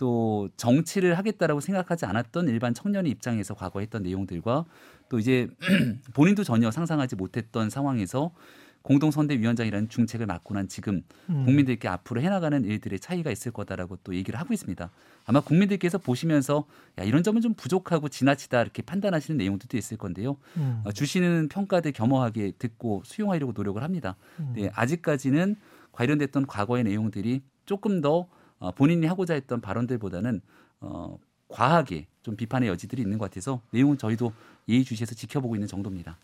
[0.00, 4.64] 또 정치를 하겠다라고 생각하지 않았던 일반 청년의 입장에서 과거 했던 내용들과
[5.10, 5.46] 또 이제
[6.14, 8.32] 본인도 전혀 상상하지 못했던 상황에서
[8.80, 11.44] 공동선대위원장이라는 중책을 맡고 난 지금 음.
[11.44, 14.90] 국민들께 앞으로 해나가는 일들의 차이가 있을 거다라고 또 얘기를 하고 있습니다.
[15.26, 16.64] 아마 국민들께서 보시면서
[16.98, 20.38] 야 이런 점은 좀 부족하고 지나치다 이렇게 판단하시는 내용들도 있을 건데요.
[20.56, 20.80] 음.
[20.86, 24.16] 어, 주시는 평가들 겸허하게 듣고 수용하려고 노력을 합니다.
[24.38, 24.54] 음.
[24.56, 25.56] 네, 아직까지는
[25.92, 28.28] 관련됐던 과거의 내용들이 조금 더
[28.60, 30.40] 어, 본인이 하고자 했던 발언들보다는
[30.80, 31.18] 어,
[31.48, 34.32] 과하게 좀 비판의 여지들이 있는 것 같아서 내용은 저희도
[34.68, 36.16] 예의주시해서 지켜보고 있는 정도입니다.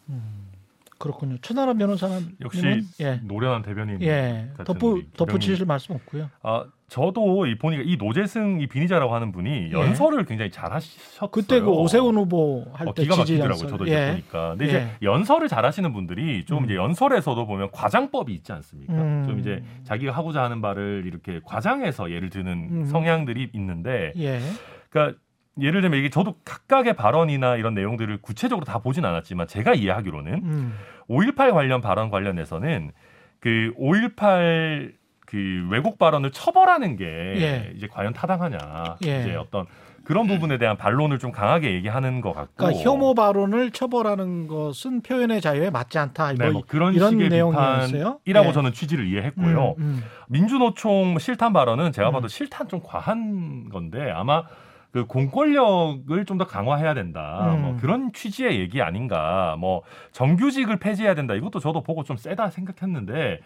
[0.98, 1.36] 그렇군요.
[1.42, 3.20] 천하람 변호사는 역시 예.
[3.22, 4.48] 노련한 대변인 예.
[4.64, 6.30] 덧붙 덧붙이실 말씀 없고요.
[6.42, 11.28] 아 저도 이 보니까 이 노재승 이 비니자라고 하는 분이 연설을 굉장히 잘하셨어요.
[11.28, 11.28] 예.
[11.32, 13.68] 그때 그 오세훈 후보 할 어, 때 기가 막히더라고요.
[13.68, 14.10] 저도 이제 예.
[14.12, 14.50] 보니까.
[14.50, 14.68] 근데 예.
[14.68, 16.64] 이제 연설을 잘하시는 분들이 좀 음.
[16.64, 18.94] 이제 연설에서도 보면 과장법이 있지 않습니까?
[18.94, 19.24] 음.
[19.26, 22.84] 좀 이제 자기가 하고자 하는 바를 이렇게 과장해서 예를 드는 음.
[22.86, 24.40] 성향들이 있는데, 예.
[24.88, 25.18] 그러니까
[25.60, 30.74] 예를 들면 이게 저도 각각의 발언이나 이런 내용들을 구체적으로 다 보진 않았지만 제가 이해하기로는 음.
[31.08, 32.92] 5.18 관련 발언 관련해서는
[33.40, 34.92] 그 5.18
[35.26, 37.72] 그 왜곡 발언을 처벌하는 게 예.
[37.74, 39.20] 이제 과연 타당하냐 예.
[39.22, 39.66] 이제 어떤
[40.04, 45.40] 그런 부분에 대한 반론을 좀 강하게 얘기하는 것 같고 그러니까 혐오 발언을 처벌하는 것은 표현의
[45.40, 46.34] 자유에 맞지 않다.
[46.34, 48.18] 네, 뭐뭐 그런 이런 식의 내용이었어요.
[48.18, 48.52] 비판이라고 예.
[48.52, 49.74] 저는 취지를 이해했고요.
[49.78, 50.04] 음, 음.
[50.28, 52.12] 민주노총 실탄 발언은 제가 음.
[52.12, 54.44] 봐도 실탄 좀 과한 건데 아마
[54.96, 57.54] 그 공권력을 좀 더 강화해야 된다.
[57.54, 57.62] 음.
[57.62, 59.56] 뭐 그런 취지의 얘기 아닌가.
[59.58, 59.82] 뭐
[60.12, 61.34] 정규직을 폐지해야 된다.
[61.34, 63.40] 이것도 저도 보고 좀 세다 생각했는데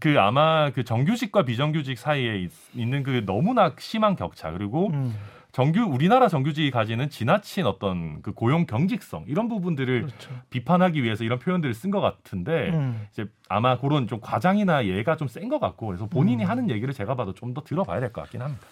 [0.00, 5.14] 그 아마 그 정규직과 비정규직 사이에 있, 있는 그 너무나 심한 격차 그리고 음.
[5.52, 10.30] 정규 우리나라 정규직이 가지는 지나친 어떤 그 고용 경직성 이런 부분들을 그렇죠.
[10.50, 13.06] 비판하기 위해서 이런 표현들을 쓴 것 같은데 음.
[13.12, 16.48] 이제 아마 그런 좀 과장이나 예가 좀 센 것 같고 그래서 본인이 음.
[16.50, 18.66] 하는 얘기를 제가 봐도 좀 더 들어봐야 될 것 같긴 합니다.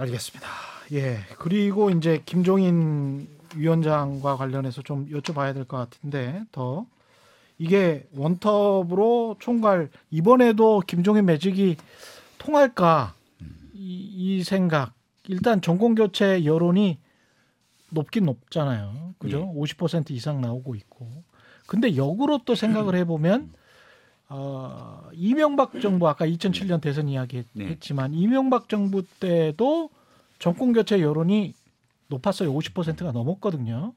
[0.00, 0.48] 알겠습니다.
[0.92, 1.18] 예.
[1.38, 6.86] 그리고 이제 김종인 위원장과 관련해서 좀 여쭤봐야 될 것 같은데 더
[7.58, 11.76] 이게 원톱으로 총괄 이번에도 김종인 매직이
[12.38, 13.14] 통할까
[13.74, 14.94] 이, 이 생각
[15.28, 16.98] 일단 정권 교체 여론이
[17.90, 19.14] 높긴 높잖아요.
[19.18, 19.52] 그죠?
[19.54, 21.08] 50% 이상 나오고 있고.
[21.66, 23.52] 근데 역으로 또 생각을 해보면
[24.32, 27.66] 어, 이명박 정부 아까 2007년 대선 이야기 네.
[27.66, 29.90] 했지만 이명박 정부 때도
[30.38, 31.52] 정권 교체 여론이
[32.06, 32.52] 높았어요.
[32.54, 33.92] 50%가 넘었거든요.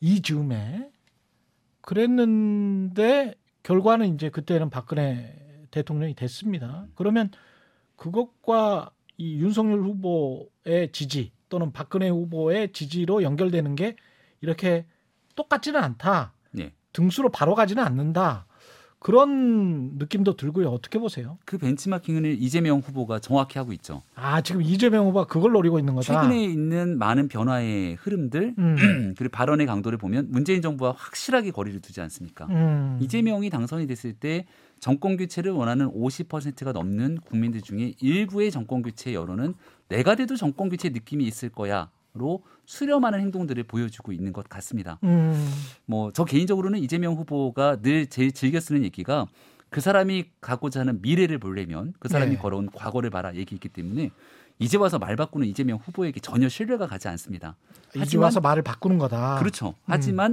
[0.00, 0.88] 이 즈음에
[1.80, 5.34] 그랬는데 결과는 이제 그때는 박근혜
[5.72, 6.86] 대통령이 됐습니다.
[6.94, 7.30] 그러면
[7.96, 13.96] 그것과 이 윤석열 후보의 지지 또는 박근혜 후보의 지지로 연결되는 게
[14.40, 14.86] 이렇게
[15.34, 16.32] 똑같지는 않다.
[16.52, 16.72] 네.
[16.92, 18.46] 등수로 바로 가지는 않는다.
[19.04, 20.70] 그런 느낌도 들고요.
[20.70, 21.36] 어떻게 보세요?
[21.44, 24.00] 그 벤치마킹을 이재명 후보가 정확히 하고 있죠.
[24.14, 26.22] 아 지금 이재명 후보가 그걸 노리고 있는 거다.
[26.22, 28.76] 최근에 있는 많은 변화의 흐름들 음,
[29.18, 32.46] 그리고 발언의 강도를 보면 문재인 정부와 확실하게 거리를 두지 않습니까?
[32.46, 32.98] 음.
[32.98, 34.46] 이재명이 당선이 됐을 때
[34.80, 39.52] 정권 교체를 원하는 50%가 넘는 국민들 중에 일부의 정권 교체 여론은
[39.90, 45.00] 내가 돼도 정권 교체 느낌이 있을 거야 로 수렴하는 행동들을 보여주고 있는 것 같습니다.
[45.02, 45.52] 음,
[45.86, 49.26] 뭐저 개인적으로는 이재명 후보가 늘 제일 즐겨 쓰는 얘기가
[49.68, 52.38] 그 사람이 가고자 하는 미래를 보려면 그 사람이 네.
[52.38, 54.12] 걸어온 과거를 봐라 얘기했기 때문에
[54.60, 57.56] 이제 와서 말 바꾸는 이재명 후보에게 전혀 신뢰가 가지 않습니다.
[57.96, 59.40] 이제 와서 말을 바꾸는 거다.
[59.40, 59.74] 그렇죠.
[59.86, 60.32] 하지만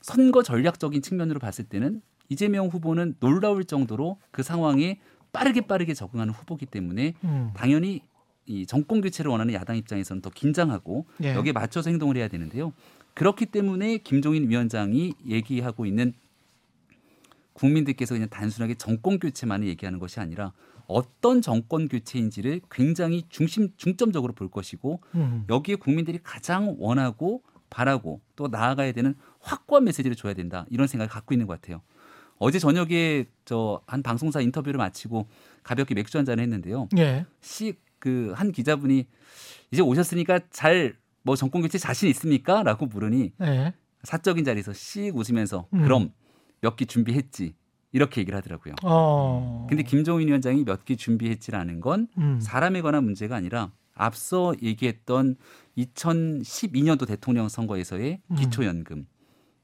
[0.00, 4.98] 선거 전략적인 측면으로 봤을 때는 이재명 후보는 놀라울 정도로 그 상황에
[5.34, 8.00] 빠르게 빠르게 적응하는 후보기 때문에 음, 당연히
[8.46, 11.34] 이 정권 교체를 원하는 야당 입장에서는 더 긴장하고 예.
[11.34, 12.72] 여기에 맞춰서 행동을 해야 되는데요.
[13.14, 16.12] 그렇기 때문에 김종인 위원장이 얘기하고 있는
[17.54, 20.52] 국민들께서 그냥 단순하게 정권 교체만을 얘기하는 것이 아니라
[20.86, 28.46] 어떤 정권 교체인지를 굉장히 중심 중점적으로 볼 것이고 음, 여기에 국민들이 가장 원하고 바라고 또
[28.48, 31.80] 나아가야 되는 확고한 메시지를 줘야 된다 이런 생각을 갖고 있는 것 같아요.
[32.38, 35.26] 어제 저녁에 저 한 방송사 인터뷰를 마치고
[35.62, 36.88] 가볍게 맥주 한 잔을 했는데요.
[36.98, 37.24] 예.
[37.40, 39.06] 씩 그 한 기자분이
[39.70, 43.74] 이제 오셨으니까 잘 뭐 정권 교체 자신 있습니까?라고 물으니 예.
[44.04, 45.82] 사적인 자리에서 씩 웃으면서 음.
[45.82, 46.12] 그럼
[46.60, 47.56] 몇끼 준비했지
[47.90, 48.74] 이렇게 얘기를 하더라고요.
[48.84, 49.66] 어.
[49.68, 52.38] 근데 김종인 위원장이 몇끼 준비했지라는 건 음.
[52.40, 55.34] 사람에 관한 문제가 아니라 앞서 얘기했던
[55.76, 58.36] 2012년도 대통령 선거에서의 음.
[58.36, 59.06] 기초연금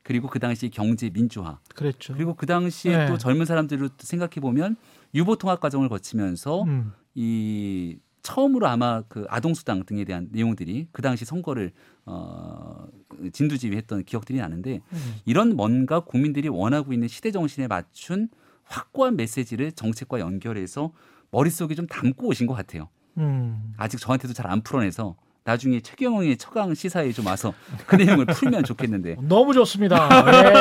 [0.03, 2.12] 그리고 그 당시 경제 민주화 그랬죠.
[2.14, 3.07] 그리고 그 당시에 네.
[3.07, 4.75] 또 젊은 사람들을 생각해 보면
[5.14, 6.92] 유보 통합 과정을 거치면서 음.
[7.14, 11.73] 이 처음으로 아마 그 아동수당 등에 대한 내용들이 그 당시 선거를
[12.07, 12.87] 어
[13.33, 15.15] 진두지휘했던 기억들이 나는데 음.
[15.25, 18.29] 이런 뭔가 국민들이 원하고 있는 시대 정신에 맞춘
[18.65, 20.93] 확고한 메시지를 정책과 연결해서
[21.31, 22.89] 머릿속에 좀 담고 오신 것 같아요.
[23.19, 23.75] 음.
[23.77, 27.53] 아직 저한테도 잘 안 풀어내서 나중에 최경영의 처강 시사에 좀 와서
[27.87, 30.09] 그 내용을 풀면 좋겠는데 너무 좋습니다.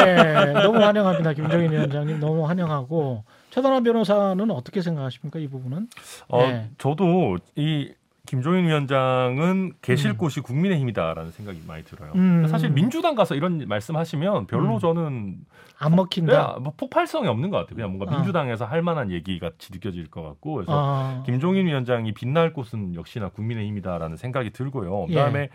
[0.08, 0.54] 예.
[0.54, 1.34] 너무 환영합니다.
[1.34, 5.88] 김정인 위원장님 너무 환영하고 최단환 변호사는 어떻게 생각하십니까 이 부분은?
[6.30, 6.70] 어, 네.
[6.78, 7.94] 저도 이
[8.26, 12.12] 김종인 위원장은 계실 곳이 국민의힘이다라는 생각이 많이 들어요.
[12.16, 12.48] 음.
[12.48, 14.80] 사실 민주당 가서 이런 말씀하시면 별로 음.
[14.80, 15.36] 저는
[15.78, 16.32] 안 먹힌다.
[16.32, 17.76] 그냥 뭐 폭발성이 없는 것 같아요.
[17.76, 18.18] 그냥 뭔가 아.
[18.18, 21.24] 민주당에서 할 만한 얘기 같이 느껴질 것 같고 그래서 아.
[21.26, 25.08] 김종인 위원장이 빛날 곳은 역시나 국민의힘이다라는 생각이 들고요.
[25.10, 25.14] 예.
[25.14, 25.50] 그다음에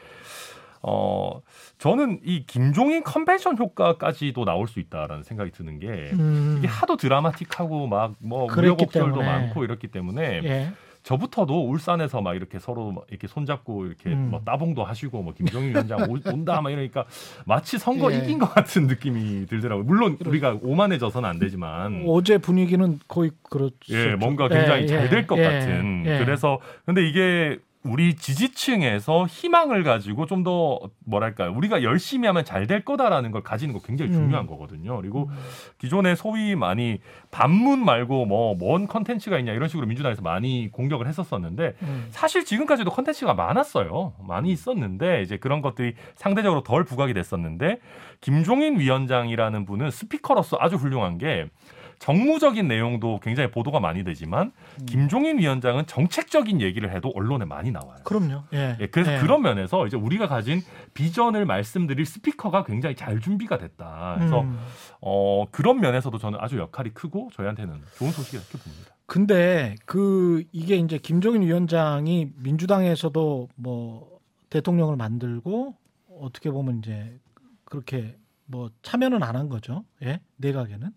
[0.88, 1.40] 어
[1.78, 6.56] 저는 이 김종인 컨벤션 효과까지도 나올 수 있다라는 생각이 드는 게 음.
[6.58, 9.26] 이게 하도 드라마틱하고 막뭐 그랬기 우여곡절도 때문에.
[9.26, 10.70] 많고 이렇기 때문에 예.
[11.02, 14.28] 저부터도 울산에서 막 이렇게 서로 막 이렇게 손잡고 이렇게 음.
[14.30, 17.04] 뭐 따봉도 하시고 뭐 김종인 위원장 오- 온다 막 이러니까
[17.44, 18.18] 마치 선거 예.
[18.18, 19.84] 이긴 것 같은 느낌이 들더라고요.
[19.84, 23.74] 물론 우리가 오만해져서는 안 되지만 어제 분위기는 거의 그렇죠.
[23.90, 26.02] 예, 뭔가 굉장히 예, 잘될것 예, 같은.
[26.06, 26.18] 예.
[26.18, 32.84] 그래서 근데 이게 우리 지지층에서 희망을 가지고 좀 더 뭐랄까 우리가 열심히 하면 잘 될
[32.84, 34.14] 거다라는 걸 가지는 거 굉장히 음.
[34.14, 34.96] 중요한 거거든요.
[35.00, 35.30] 그리고
[35.78, 41.74] 기존에 소위 많이 반문 말고 뭐 뭔 컨텐츠가 있냐 이런 식으로 민주당에서 많이 공격을 했었었는데
[41.82, 42.06] 음.
[42.10, 44.14] 사실 지금까지도 컨텐츠가 많았어요.
[44.26, 47.78] 많이 있었는데 이제 그런 것들이 상대적으로 덜 부각이 됐었는데
[48.20, 51.48] 김종인 위원장이라는 분은 스피커로서 아주 훌륭한 게
[51.98, 54.86] 정무적인 내용도 굉장히 보도가 많이 되지만 음.
[54.86, 57.96] 김종인 위원장은 정책적인 얘기를 해도 언론에 많이 나와요.
[58.04, 58.44] 그럼요.
[58.52, 58.76] 예.
[58.80, 59.18] 예, 그래서 예.
[59.18, 60.62] 그런 면에서 이제 우리가 가진
[60.94, 64.14] 비전을 말씀드릴 스피커가 굉장히 잘 준비가 됐다.
[64.18, 64.58] 그래서 음.
[65.00, 68.94] 어, 그런 면에서도 저는 아주 역할이 크고 저희한테는 좋은 소식이다 이렇게 봅니다.
[69.06, 74.18] 근데 그 이게 이제 김종인 위원장이 민주당에서도 뭐
[74.50, 75.74] 대통령을 만들고
[76.20, 77.18] 어떻게 보면 이제
[77.64, 79.84] 그렇게 뭐 참여는 안 한 거죠.
[80.04, 80.20] 예.
[80.36, 80.92] 내각에는.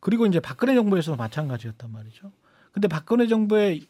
[0.00, 2.32] 그리고 이제 박근혜 정부에서도 마찬가지였단 말이죠.
[2.72, 3.86] 근데 박근혜 정부의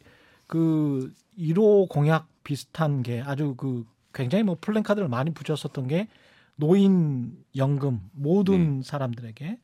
[0.47, 6.07] 그 1호 공약 비슷한 게 아주 그 굉장히 뭐 플랜카드를 많이 붙였었던 게
[6.55, 9.57] 노인 연금 모든 사람들에게.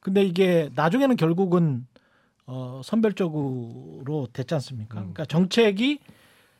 [0.00, 1.86] 근데 이게 나중에는 결국은
[2.46, 4.98] 어, 선별적으로 됐지 않습니까?
[4.98, 5.12] 음.
[5.12, 5.98] 그러니까 정책이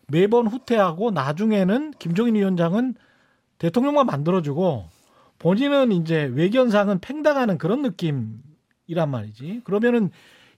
[0.09, 2.94] 매번 후퇴하고 나중에는 김종인 위원장은
[3.59, 4.88] 대통령만 만들어주고
[5.38, 8.42] 본인은 이제 외견상은 팽당하는 그런 느낌
[8.88, 9.61] 이란 말이지.
[9.64, 10.11] 그러면은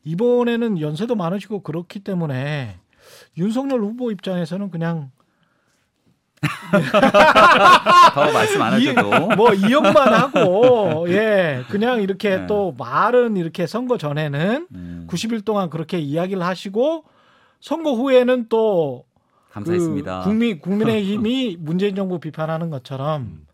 [0.04, 2.78] 이번에는 연세도 많으시고 그렇기 때문에
[3.36, 5.10] 윤석열 후보 입장에서는 그냥
[8.14, 12.46] 더 말씀 안 하셔도 뭐 이용만 하고 예 그냥 이렇게 네.
[12.46, 17.04] 또 말은 이렇게 선거 전에는 음, 90일 동안 그렇게 이야기를 하시고
[17.60, 19.04] 선거 후에는 또
[19.50, 20.20] 감사했습니다.
[20.20, 23.46] 그 국민 국민의힘이 문재인 정부 비판하는 것처럼 음.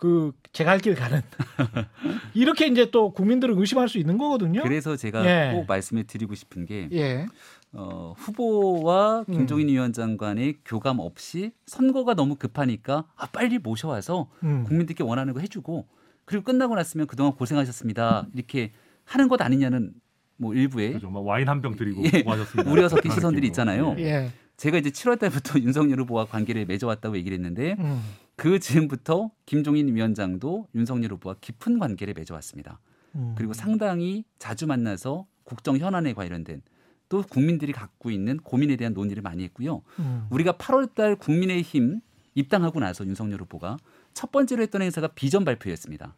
[0.00, 1.20] 그 제갈 길 가는
[2.32, 4.62] 이렇게 이제 또 국민들을 의심할 수 있는 거거든요.
[4.62, 5.52] 그래서 제가 예.
[5.54, 7.26] 꼭 말씀을 드리고 싶은 게 예.
[7.72, 9.32] 어, 후보와 음.
[9.34, 14.64] 김종인 위원장 간의 교감 없이 선거가 너무 급하니까 아, 빨리 모셔와서 음.
[14.64, 15.86] 국민들께 원하는 거 해주고
[16.24, 18.26] 그리고 끝나고 났으면 그동안 고생하셨습니다.
[18.34, 18.72] 이렇게
[19.04, 19.92] 하는 것 아니냐는
[20.38, 21.10] 뭐 일부의 그죠?
[21.10, 22.20] 막 와인 한 병 드리고 예.
[22.20, 22.70] 수고하셨습니다.
[22.72, 23.46] 우려 섞인 시선들이.
[23.48, 23.96] 있잖아요.
[23.98, 24.30] 예.
[24.56, 28.02] 제가 이제 7월 달부터 윤석열 후보와 관계를 맺어왔다고 얘기를 했는데 음.
[28.40, 32.80] 그 즈음부터 김종인 위원장도 윤석열 후보와 깊은 관계를 맺어왔습니다.
[33.14, 33.34] 음.
[33.36, 36.62] 그리고 상당히 자주 만나서 국정 현안에 관련된
[37.10, 39.82] 또 국민들이 갖고 있는 고민에 대한 논의를 많이 했고요.
[39.98, 40.26] 음.
[40.30, 42.00] 우리가 8월달 국민의힘
[42.34, 43.76] 입당하고 나서 윤석열 후보가
[44.14, 46.16] 첫 번째로 했던 행사가 비전 발표였습니다.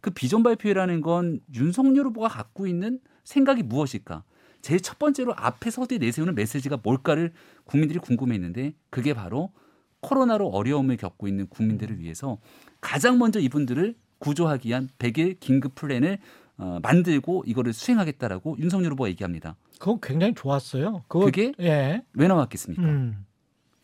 [0.00, 4.22] 그 비전 발표라는 건 윤석열 후보가 갖고 있는 생각이 무엇일까?
[4.62, 7.32] 제일 첫 번째로 앞에 서대 내세우는 메시지가 뭘까를
[7.64, 9.50] 국민들이 궁금해했는데 그게 바로
[10.04, 12.38] 코로나로 어려움을 겪고 있는 국민들을 위해서
[12.80, 16.18] 가장 먼저 이분들을 구조하기 위한 100일 긴급 플랜을
[16.56, 19.56] 어, 만들고 이거를 수행하겠다라고 윤석열 후보가 얘기합니다.
[19.78, 21.02] 그거 굉장히 좋았어요.
[21.08, 21.52] 그거, 그게?
[21.60, 22.02] 예.
[22.12, 22.82] 왜 나왔겠습니까?
[22.82, 23.24] 음.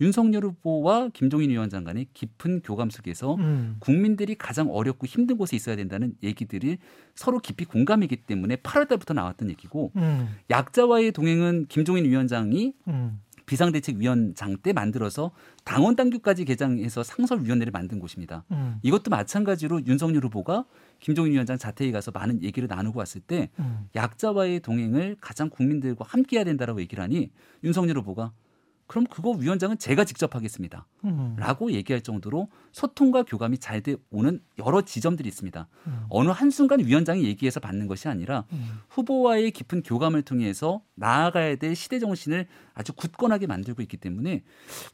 [0.01, 3.77] 윤석열 후보와 김종인 위원장 간의 깊은 교감 속에서 음.
[3.81, 6.79] 국민들이 가장 어렵고 힘든 곳에 있어야 된다는 얘기들이
[7.15, 10.37] 서로 깊이 공감이기 때문에 8월 달부터 나왔던 얘기고 음.
[10.49, 13.21] 약자와의 동행은 김종인 위원장이 음.
[13.51, 15.33] 비상대책위원장 때 만들어서
[15.65, 18.45] 당원 당규까지 개장해서 상설위원회를 만든 곳입니다.
[18.53, 18.79] 음.
[18.83, 20.67] 이것도 마찬가지로 윤석열 후보가
[21.01, 23.89] 김종인 위원장 자택에 가서 많은 얘기를 나누고 왔을 때 음.
[23.97, 27.33] 약자와의 동행을 가장 국민들과 함께 해야 된다라고 얘기를 하니
[27.65, 28.31] 윤석열 후보가
[28.91, 30.85] 그럼 그거 위원장은 제가 직접 하겠습니다.
[31.05, 31.37] 음.
[31.39, 35.69] 라고 얘기할 정도로 소통과 교감이 잘 돼 오는 여러 지점들이 있습니다.
[35.87, 36.07] 음.
[36.09, 38.81] 어느 한순간 위원장이 얘기해서 받는 것이 아니라 음.
[38.89, 44.43] 후보와의 깊은 교감을 통해서 나아가야 될 시대 정신을 아주 굳건하게 만들고 있기 때문에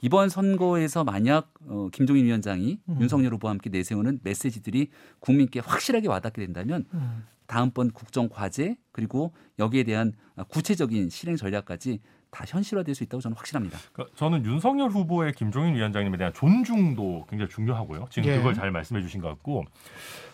[0.03, 2.99] 이번 선거에서 만약 어, 김종인 위원장이 음.
[3.01, 7.25] 윤석열 후보와 함께 내세우는 메시지들이 국민께 확실하게 와닿게 된다면 음.
[7.47, 10.13] 다음번 국정 과제 그리고 여기에 대한
[10.49, 12.01] 구체적인 실행 전략까지
[12.37, 13.79] 다 현실화될 수 있다고 저는 확신합니다.
[13.95, 18.09] 그러니까 저는 윤석열 후보의 김종인 위원장님에 대한 존중도 굉장히 중요하고요.
[18.11, 18.37] 지금 예.
[18.37, 19.65] 그걸 잘 말씀해 주신 것 같고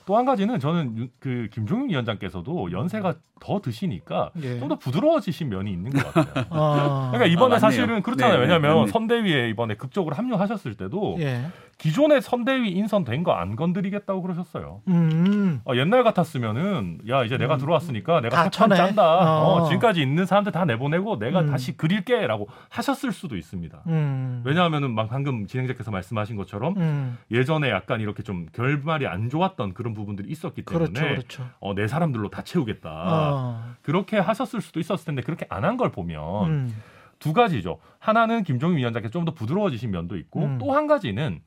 [0.05, 4.59] 또 한 가지는 저는 유- 그 김종인 위원장께서도 연세가 더 드시니까 예.
[4.59, 6.45] 좀더 부드러워지신 면이 있는 것 같아요.
[6.51, 7.11] 아.
[7.13, 7.59] 그러니까 이번에 아.
[7.61, 8.33] 사실은 그렇잖아요.
[8.35, 8.91] 네, 네, 왜냐하면 맞네.
[8.91, 11.47] 선대위에 이번에 극적으로 합류하셨을 때도 예.
[11.83, 14.83] 기존에 선대위 인선된 거 안 건드리겠다고 그러셨어요.
[14.87, 15.61] 음.
[15.65, 17.59] 어, 옛날 같았으면은 야 이제 내가 음.
[17.59, 18.77] 들어왔으니까 내가 쳐내.
[18.77, 19.43] 짠다.
[19.43, 19.65] 어, 어.
[19.67, 21.51] 지금까지 있는 사람들 다 내보내고 내가 음.
[21.51, 23.83] 다시 그릴게라고 하셨을 수도 있습니다.
[23.89, 24.43] 음.
[24.45, 27.19] 왜냐하면은 막 방금 진행자께서 말씀하신 것처럼 음.
[27.33, 31.49] 예전에 약간 이렇게 좀 결말이 안 좋았던 그런 부분들이 있었기 때문에 그렇죠, 그렇죠.
[31.59, 32.91] 어, 내 사람들로 다 채우겠다.
[32.93, 33.65] 어.
[33.83, 36.83] 그렇게 하셨을 수도 있었을 텐데 그렇게 안 한 걸 보면 음.
[37.19, 37.79] 두 가지죠.
[37.99, 40.59] 하나는 김종인 위원장께서 좀 더 부드러워지신 면도 있고 음.
[40.61, 41.41] 또한 가지는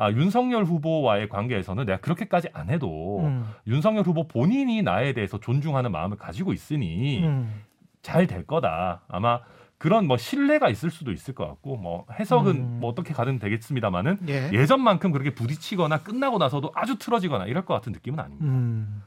[0.00, 3.44] 아, 윤석열 후보와의 관계에서는 내가 그렇게까지 안 해도 음.
[3.66, 7.52] 윤석열 후보 본인이 나에 대해서 존중하는 마음을 가지고 있으니 음.
[8.00, 9.02] 잘될 거다.
[9.08, 9.40] 아마
[9.76, 12.78] 그런 뭐 신뢰가 있을 수도 있을 것 같고 뭐 해석은 음.
[12.80, 14.50] 뭐 어떻게 가든 되겠습니다만은 예.
[14.54, 18.46] 예전만큼 그렇게 부딪히거나 끝나고 나서도 아주 틀어지거나 이럴 것 같은 느낌은 아닙니다.
[18.46, 19.02] 음.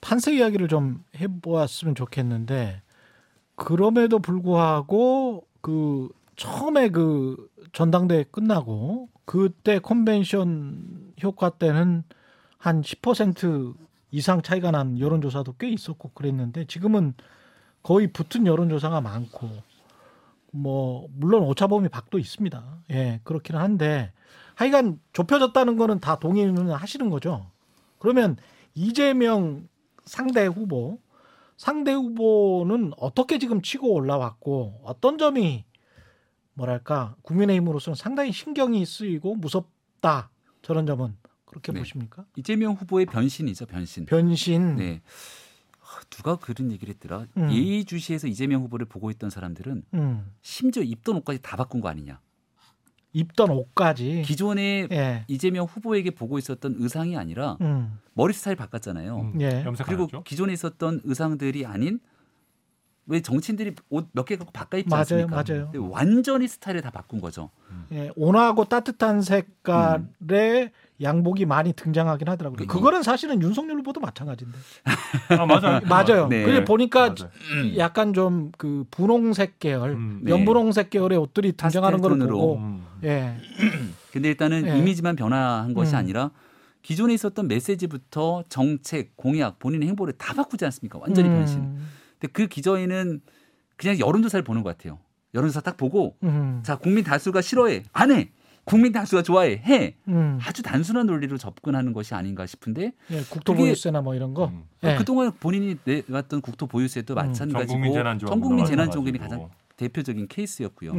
[0.00, 2.82] 판세 이야기를 좀 해보았으면 좋겠는데
[3.56, 7.36] 그럼에도 불구하고 그 처음에 그
[7.72, 12.02] 전당대회 끝나고 그때 컨벤션 효과 때는
[12.58, 13.76] 한 10%
[14.10, 17.14] 이상 차이가 난 여론조사도 꽤 있었고 그랬는데 지금은
[17.84, 19.48] 거의 붙은 여론조사가 많고
[20.50, 22.82] 뭐 물론 오차범위 밖도 있습니다.
[22.90, 24.12] 예 그렇기는 한데
[24.56, 27.46] 하여간 좁혀졌다는 거는 다 동의는 하시는 거죠.
[28.00, 28.36] 그러면
[28.74, 29.68] 이재명
[30.06, 30.98] 상대 후보
[31.56, 35.66] 상대 후보는 어떻게 지금 치고 올라왔고 어떤 점이
[36.60, 40.30] 뭐랄까 국민의힘으로서는 상당히 신경이 쓰이고 무섭다
[40.62, 41.80] 저런 점은 그렇게 네.
[41.80, 42.24] 보십니까?
[42.36, 44.04] 이재명 후보의 변신이죠, 변신.
[44.04, 44.76] 변신.
[44.76, 45.00] 네.
[45.80, 47.26] 아, 누가 그런 얘기를 했더라.
[47.38, 47.50] 음.
[47.50, 50.30] 예의주시에서 이재명 후보를 보고 있던 사람들은 음.
[50.42, 52.20] 심지어 입던 옷까지 다 바꾼 거 아니냐.
[53.12, 54.22] 입던 옷까지.
[54.24, 55.24] 기존에 예.
[55.26, 57.98] 이재명 후보에게 보고 있었던 의상이 아니라 음.
[58.12, 59.18] 머리 스타일 바꿨잖아요.
[59.18, 59.64] 음, 예.
[59.64, 60.22] 염색 그리고.
[60.22, 61.98] 기존에 있었던 의상들이 아닌
[63.10, 65.42] 왜 정치인들이 옷 몇 개 갖고 바꿔 입지 맞아요, 않습니까?
[65.46, 65.70] 맞아요.
[65.90, 67.50] 완전히 스타일을 다 바꾼 거죠.
[67.92, 68.10] 예.
[68.14, 70.70] 온화하고 따뜻한 색깔의
[71.02, 72.58] 양복이 많이 등장하긴 하더라고요.
[72.58, 72.66] 네.
[72.66, 74.56] 그거는 사실은 윤석열 후보도 마찬가지인데.
[75.40, 75.80] 아 맞아요.
[75.88, 76.28] 맞아요.
[76.28, 76.44] 네.
[76.44, 77.76] 그래 보니까 맞아요.
[77.78, 80.30] 약간 좀 그 분홍색 계열, 음, 네.
[80.30, 82.84] 연분홍색 계열의 옷들이 등장하는 걸 보고 음.
[83.04, 83.36] 예.
[84.12, 84.78] 근데 일단은 예.
[84.78, 85.98] 이미지만 변화한 것이 음.
[85.98, 86.30] 아니라
[86.82, 90.98] 기존에 있었던 메시지부터 정책, 공약, 본인의 행보를 다 바꾸지 않습니까?
[91.00, 91.58] 완전히 변신.
[91.60, 91.88] 음.
[92.20, 93.20] 근데 그 기저에는
[93.76, 94.98] 그냥 여론조사를 보는 것 같아요.
[95.34, 96.60] 여론조사 딱 보고 음.
[96.62, 98.30] 자 국민 다수가 싫어해 안 해.
[98.64, 99.96] 국민 다수가 좋아해 해.
[100.08, 100.38] 음.
[100.42, 104.48] 아주 단순한 논리로 접근하는 것이 아닌가 싶은데 예, 국토 보유세나 뭐 이런 거.
[104.48, 104.64] 음.
[104.84, 104.96] 예.
[104.96, 107.16] 그동안 본인이 내왔던 국토 보유세도 음.
[107.16, 109.48] 마찬가지고 전국민 재난지원금 전국민 재난 지원금이 마찬가지고.
[109.48, 110.92] 가장 대표적인 케이스였고요.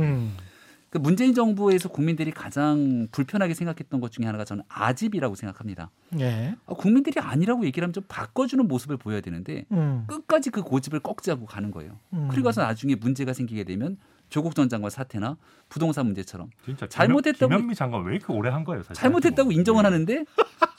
[0.92, 0.94] 음.
[0.94, 5.90] 그 문재인 정부에서 국민들이 가장 불편하게 생각했던 것 중에 하나가 저는 아집이라고 생각합니다.
[6.20, 6.56] 예.
[6.66, 10.04] 아, 국민들이 아니라고 얘기를 하면 좀 바꿔주는 모습을 보여야 되는데 음.
[10.08, 11.98] 끝까지 그 고집을 꺾지 않고 가는 거예요.
[12.14, 12.28] 음.
[12.30, 13.98] 그리고 나서 나중에 문제가 생기게 되면
[14.32, 15.36] 조국 전 장관 사태나
[15.70, 18.82] 부동산 문제처럼 진짜 잘못했다고- 김현미 장관 왜 이렇게 오래 한 거예요?
[18.82, 18.96] 사실.
[18.96, 19.84] 잘못했다고 인정은 예.
[19.84, 20.26] 하는데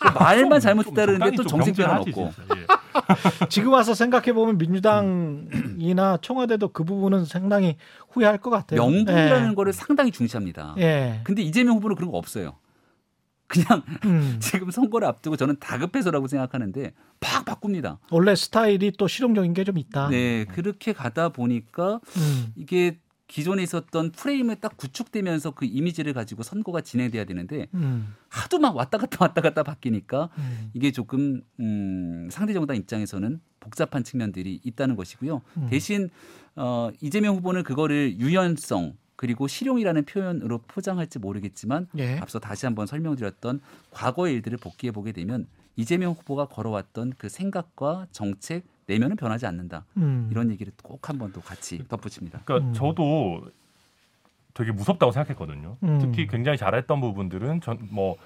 [0.01, 2.61] 그 말만 좀- 잘못했다 좀 그러는데 또 적당히 정색 좀 변화 경질하지, 없고.
[2.61, 2.67] 예.
[3.51, 7.77] 지금 와서 생각해 보면 민주당이나 청와대도 그 부분은 상당히
[8.11, 8.81] 후회할 것 같아요.
[8.81, 9.55] 명분이라는 예.
[9.55, 10.75] 거를 상당히 중시합니다.
[10.79, 11.21] 예.
[11.25, 12.57] 근데 이재명 후보는 그런 거 없어요.
[13.49, 14.39] 그냥 음.
[14.41, 17.99] 지금 선거를 앞두고 저는 다급해서라고 생각하는데 팍 바꿉니다.
[18.11, 20.09] 원래 스타일이 또 실용적인 게 좀 있다.
[20.09, 22.53] 네, 그렇게 가다 보니까 음.
[22.57, 22.99] 이게
[23.33, 28.15] 기존에 있었던 프레임을 딱 구축되면서 그 이미지를 가지고 선거가 진행돼야 되는데 음.
[28.29, 30.71] 하도 막 왔다 갔다 왔다 갔다 바뀌니까 음.
[30.75, 35.41] 이게 조금 음, 상대 정당 입장에서는 복잡한 측면들이 있다는 것이고요.
[35.57, 35.67] 음.
[35.71, 36.11] 대신
[36.57, 42.19] 어, 이재명 후보는 그거를 유연성 그리고 실용이라는 표현으로 포장할지 모르겠지만 예.
[42.19, 43.61] 앞서 다시 한번 설명드렸던
[43.93, 49.85] 과거의 일들을 복귀해 보게 되면 이재명 후보가 걸어왔던 그 생각과 정책 내면은 변하지 않는다.
[49.97, 50.29] 음.
[50.31, 52.41] 이런 얘기를 꼭 한번더 같이 덧붙입니다.
[52.45, 52.73] 그러니까 음.
[52.73, 53.43] 저도
[54.55, 55.77] 되게 무섭다고 생각했거든요.
[55.83, 55.99] 음.
[56.01, 58.17] 특히 굉장히 잘했던 부분들은 전뭐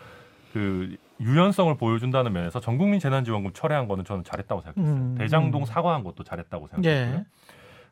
[0.53, 4.95] 그 유연성을 보여준다는 면에서 전국민 재난지원금 철회한 거는 저는 잘했다고 생각했어요.
[4.95, 5.15] 음.
[5.17, 5.65] 대장동 음.
[5.65, 7.19] 사과한 것도 잘했다고 생각했고요.
[7.19, 7.25] 예.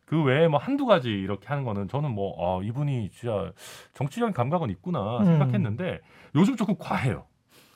[0.05, 3.53] 그 외에 뭐 한두 가지 이렇게 하는 거는 저는 뭐 아, 이분이 진짜
[3.95, 5.25] 정치적인 감각은 있구나 음.
[5.25, 6.01] 생각했는데
[6.35, 7.25] 요즘 조금 과해요.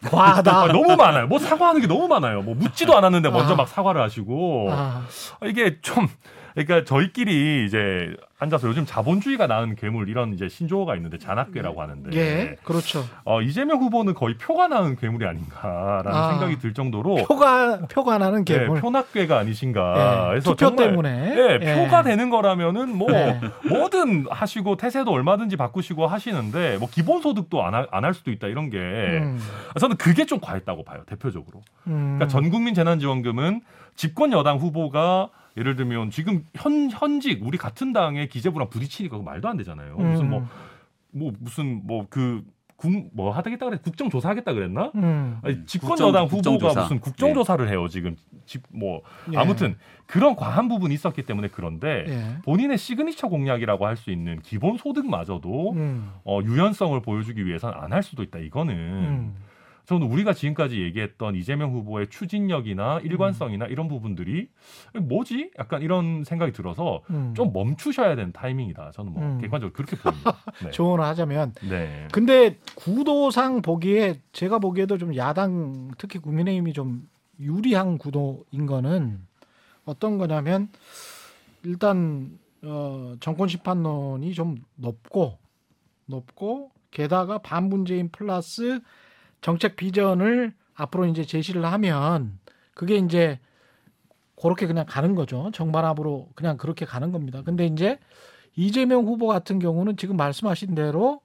[0.06, 0.56] 과하다.
[0.56, 1.26] 아, 너무 많아요.
[1.26, 2.42] 뭐 사과하는 게 너무 많아요.
[2.42, 3.56] 뭐 묻지도 않았는데 먼저 아.
[3.56, 5.02] 막 사과를 하시고 아,
[5.40, 6.08] 아, 이게 좀
[6.54, 12.56] 그러니까 저희끼리 이제 앉아서 요즘 자본주의가 낳은 괴물 이런 이제 신조어가 있는데 잔악괴라고 하는데 예,
[12.62, 13.04] 그렇죠.
[13.24, 16.30] 어, 이재명 후보는 거의 표가 낳은 괴물이 아닌가라는 아.
[16.30, 18.80] 생각이 들 정도로 표가 표가 나는 네, 괴물.
[18.80, 20.26] 표낙괴가 아니신가.
[20.26, 21.34] 예, 그래서 투표 정말 때문에.
[21.36, 21.74] 예, 예.
[21.74, 23.40] 표가 되는 거라면은 뭐 예.
[23.68, 29.38] 뭐든 하시고 태세도 얼마든지 바꾸시고 하시는데 뭐 기본 소득도 안할 수도 있다 이런 게 음,
[29.80, 31.62] 저는 그게 좀 과했다고 봐요 대표적으로.
[31.88, 32.18] 음.
[32.18, 33.62] 그러니까 전 국민 재난지원금은
[33.96, 39.48] 집권 여당 후보가 예를 들면 지금 현 현직 우리 같은 당의 기재부랑 부딪히니까 그거 말도
[39.48, 39.96] 안 되잖아요.
[39.96, 40.46] 무슨 뭐뭐
[41.16, 44.92] 음, 무슨 뭐그뭐 하겠다 그래 국정조사 하겠다 그랬나?
[44.94, 45.38] 음.
[45.42, 46.82] 아니, 집권 국정- 여당 후보가 국정조사.
[46.82, 49.02] 무슨 국정조사를 해요 지금 집뭐
[49.32, 49.36] 예.
[49.36, 52.36] 아무튼 그런 과한 부분이 있었기 때문에 그런데 예.
[52.44, 58.02] 본인의 시그니처 공약이라고 할 수 있는 기본 소득마저도 음, 어, 유연성을 보여주기 위해서는 안 할
[58.02, 58.38] 수도 있다.
[58.38, 59.34] 이거는 음.
[59.88, 64.50] 저는 우리가 지금까지 얘기했던 이재명 후보의 추진력이나 일관성이나 이런 부분들이
[64.94, 65.52] 뭐지?
[65.58, 67.32] 약간 이런 생각이 들어서 음.
[67.34, 68.90] 좀 멈추셔야 되는 타이밍이다.
[68.90, 69.40] 저는 뭐 음.
[69.40, 70.36] 객관적으로 그렇게 보입니다.
[70.62, 70.70] 네.
[70.72, 72.06] 조언을 하자면 네.
[72.12, 77.08] 근데 구도상 보기에 제가 보기에도 좀 야당 특히 국민의힘이 좀
[77.40, 79.18] 유리한 구도인 거는
[79.86, 80.68] 어떤 거냐면
[81.62, 85.38] 일단 어, 정권 심판론이 좀 높고
[86.04, 88.80] 높고 게다가 반문재인 플러스
[89.40, 92.38] 정책 비전을 앞으로 이제 제시를 하면
[92.74, 93.38] 그게 이제
[94.40, 95.50] 그렇게 그냥 가는 거죠.
[95.52, 97.42] 정반합으로 그냥 그렇게 가는 겁니다.
[97.44, 97.98] 근데 이제
[98.56, 101.20] 이재명 후보 같은 경우는 지금 말씀하신 대로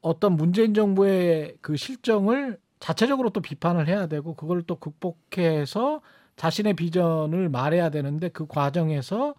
[0.00, 6.00] 어떤 문재인 정부의 그 실정을 자체적으로 또 비판을 해야 되고 그걸 또 극복해서
[6.36, 9.34] 자신의 비전을 말해야 되는데 그 과정에서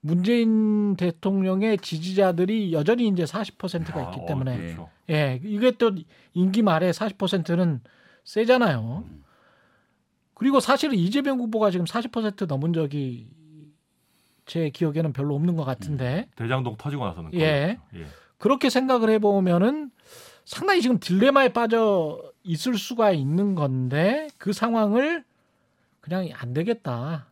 [0.00, 4.90] 문재인 대통령의 지지자들이 여전히 이제 40%가 있기 아, 때문에 어, 그렇죠.
[5.10, 5.92] 예, 이게 또
[6.34, 7.80] 임기 말에 40%는
[8.24, 9.04] 세잖아요.
[10.34, 13.28] 그리고 사실은 이재명 후보가 지금 40% 넘은 적이
[14.46, 17.78] 제 기억에는 별로 없는 것 같은데 대장동 터지고 나서는 예.
[17.94, 18.06] 예.
[18.38, 19.90] 그렇게 생각을 해보면은
[20.44, 25.24] 상당히 지금 딜레마에 빠져 있을 수가 있는 건데 그 상황을
[26.00, 27.26] 그냥 안 되겠다.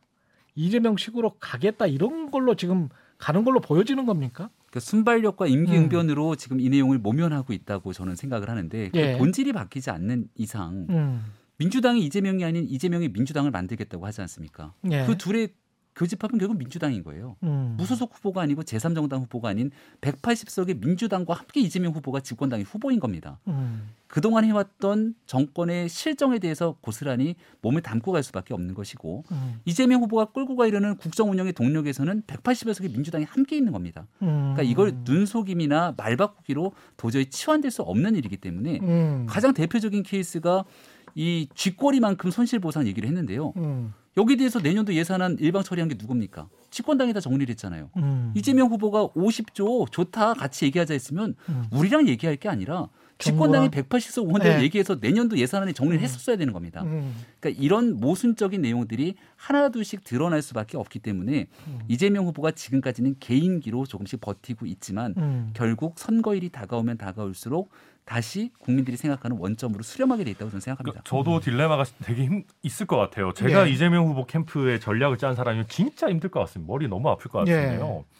[0.56, 2.88] 이재명식으로 가겠다 이런 걸로 지금
[3.18, 4.50] 가는 걸로 보여지는 겁니까?
[4.70, 9.16] 그 순발력과 임기응변으로 지금 이 내용을 모면하고 있다고 저는 생각을 하는데 그 예.
[9.16, 11.24] 본질이 바뀌지 않는 이상 음.
[11.58, 14.74] 민주당이 이재명이 아닌 이재명이 민주당을 만들겠다고 하지 않습니까?
[14.90, 15.06] 예.
[15.06, 15.50] 그 둘의
[15.96, 17.36] 교집합은 결국 민주당인 거예요.
[17.42, 17.74] 음.
[17.78, 19.70] 무소속 후보가 아니고 제3정당 후보가 아닌
[20.02, 23.40] 180석의 민주당과 함께 이재명 후보가 집권당의 후보인 겁니다.
[23.48, 23.88] 음.
[24.06, 29.60] 그동안 해왔던 정권의 실정에 대해서 고스란히 몸을 담고 갈 수밖에 없는 것이고 음.
[29.64, 34.06] 이재명 후보가 끌고 가려는 국정 운영의 동력에서는 180여석의 민주당이 함께 있는 겁니다.
[34.22, 34.54] 음.
[34.54, 39.26] 그러니까 이걸 눈속임이나 말바꾸기로 도저히 치환될 수 없는 일이기 때문에 음.
[39.28, 40.64] 가장 대표적인 케이스가
[41.14, 43.54] 이 쥐꼬리만큼 손실 보상 얘기를 했는데요.
[43.56, 43.94] 음.
[44.16, 46.48] 여기에 대해서 내년도 예산안 일방 처리한 게 누굽니까?
[46.70, 47.90] 집권당이 다 정리를 했잖아요.
[47.96, 48.32] 음.
[48.34, 51.64] 이재명 후보가 50조 좋다 같이 얘기하자 했으면 음.
[51.70, 52.88] 우리랑 얘기할 게 아니라
[53.18, 53.88] 집권당이 정부랑?
[53.88, 54.62] 180석 의원들 네.
[54.62, 56.82] 얘기해서 내년도 예산안에 정리를 했었어야 되는 겁니다.
[56.82, 57.14] 음.
[57.40, 61.78] 그러니까 이런 모순적인 내용들이 하나둘씩 드러날 수밖에 없기 때문에 음.
[61.88, 65.50] 이재명 후보가 지금까지는 개인기로 조금씩 버티고 있지만 음.
[65.54, 67.70] 결국 선거일이 다가오면 다가올수록
[68.10, 71.02] 다시 국민들이 생각하는 원점으로 수렴하게 돼 있다고 저는 생각합니다.
[71.02, 73.32] 그러니까 저도 딜레마가 되게 힘, 있을 것 같아요.
[73.34, 73.70] 제가 예.
[73.72, 76.72] 이재명 후보 캠프의 전략을 짠 사람이면 진짜 힘들 것 같습니다.
[76.72, 78.04] 머리 너무 아플 것 같은데요.
[78.08, 78.16] 예.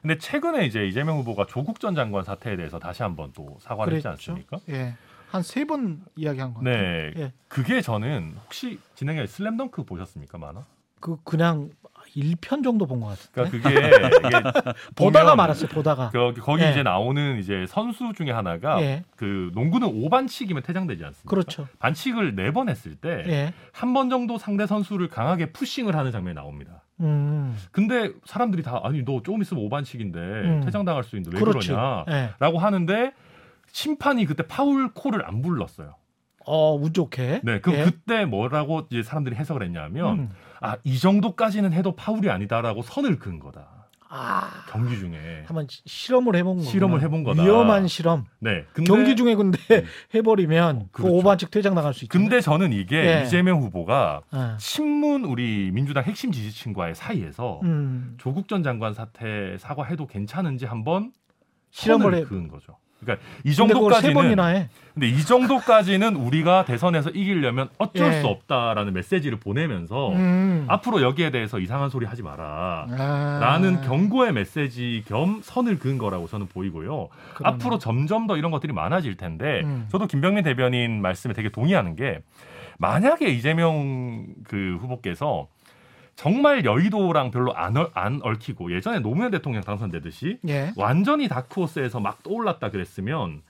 [0.00, 4.04] 근데 최근에 이제 이재명 후보가 조국 전 장관 사태에 대해서 다시 한번 또 사과를 했지
[4.08, 4.32] 그랬죠.
[4.32, 4.58] 않습니까?
[4.70, 4.94] 예.
[5.30, 6.74] 한 세 번 이야기한 것 같아요.
[6.82, 7.12] 네.
[7.16, 7.32] 예.
[7.48, 10.64] 그게 저는 혹시 진행해 슬램덩크 보셨습니까, 만화?
[11.00, 11.70] 그 그냥
[12.16, 13.58] 1편 정도 본 것 같은데.
[13.60, 15.68] 그러니까 그게, 보다가 말았어요.
[15.68, 16.08] 보다가.
[16.10, 16.70] 그, 거기 예.
[16.70, 19.04] 이제 나오는 이제 선수 중에 하나가 예.
[19.16, 21.28] 그 농구는 5반칙이면 퇴장되지 않습니까?
[21.28, 21.68] 그렇죠.
[21.78, 24.10] 반칙을 네번 했을 때 한번 예.
[24.10, 26.82] 정도 상대 선수를 강하게 푸싱을 하는 장면이 나옵니다.
[27.00, 27.54] 음.
[27.72, 30.60] 근데 사람들이 다 아니 너 조금 있으면 5반칙인데 음.
[30.64, 31.68] 퇴장당할 수 있는데 왜 그렇지.
[31.68, 32.04] 그러냐?
[32.08, 32.30] 예.
[32.38, 33.12] 라고 하는데
[33.70, 35.94] 심판이 그때 파울 콜을 안 불렀어요.
[36.46, 37.40] 어, 운 좋게.
[37.42, 37.84] 네, 그럼 예.
[37.84, 40.30] 그때 뭐라고 이제 사람들이 해석을 했냐면 음.
[40.60, 43.88] 아 이 정도까지는 해도 파울이 아니다라고 선을 그은 거다.
[44.08, 45.42] 아, 경기 중에.
[45.46, 46.62] 한번 시- 실험을 해본 거.
[46.62, 47.42] 실험을 해본 거다.
[47.42, 48.24] 위험한 실험.
[48.38, 48.64] 네.
[48.72, 49.58] 근데 경기 중에 근데
[50.14, 51.16] 해버리면 그 그렇죠.
[51.16, 52.16] 오반칙 퇴장 나갈 수 있죠.
[52.16, 53.22] 근데 저는 이게 예.
[53.24, 54.56] 이재명 후보가 예.
[54.58, 61.10] 친문 우리 민주당 핵심 지지층과의 사이에서 음, 조국 전 장관 사태 사과해도 괜찮은지 한번
[61.72, 62.22] 실험을 해.
[62.22, 62.78] 그은 거죠.
[63.00, 64.68] 그러니까 이 그걸 세 정도까지는 번이나 해.
[64.94, 68.20] 근데 이 정도까지는 우리가 대선에서 이기려면 어쩔 예.
[68.20, 70.64] 수 없다라는 메시지를 보내면서 음.
[70.68, 72.86] 앞으로 여기에 대해서 이상한 소리 하지 마라.
[72.90, 73.38] 아.
[73.40, 77.08] 라는 경고의 메시지 겸 선을 그은 거라고 저는 보이고요.
[77.34, 77.54] 그러네.
[77.54, 79.86] 앞으로 점점 더 이런 것들이 많아질 텐데 음.
[79.90, 82.22] 저도 김병민 대변인 말씀에 되게 동의하는 게
[82.78, 85.48] 만약에 이재명 그 후보께서
[86.16, 90.72] 정말 여의도랑 별로 안, 얽, 안 얽히고 예전에 노무현 대통령 당선되듯이 예.
[90.76, 93.42] 완전히 다크호스에서 막 떠올랐다 그랬으면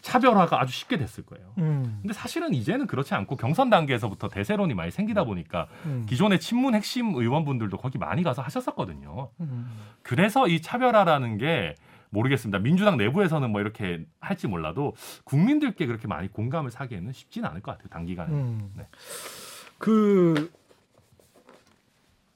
[0.00, 1.52] 차별화가 아주 쉽게 됐을 거예요.
[1.58, 1.98] 음.
[2.00, 6.06] 근데 사실은 이제는 그렇지 않고 경선 단계에서부터 대세론이 많이 생기다 보니까 음.
[6.08, 9.28] 기존의 친문 핵심 의원분들도 거기 많이 가서 하셨었거든요.
[9.40, 9.70] 음.
[10.02, 11.74] 그래서 이 차별화라는 게
[12.10, 12.58] 모르겠습니다.
[12.60, 14.94] 민주당 내부에서는 뭐 이렇게 할지 몰라도
[15.24, 17.88] 국민들께 그렇게 많이 공감을 사기에는 쉽지는 않을 것 같아요.
[17.90, 18.32] 단기간에.
[18.32, 18.70] 음.
[18.76, 18.86] 네.
[19.76, 20.50] 그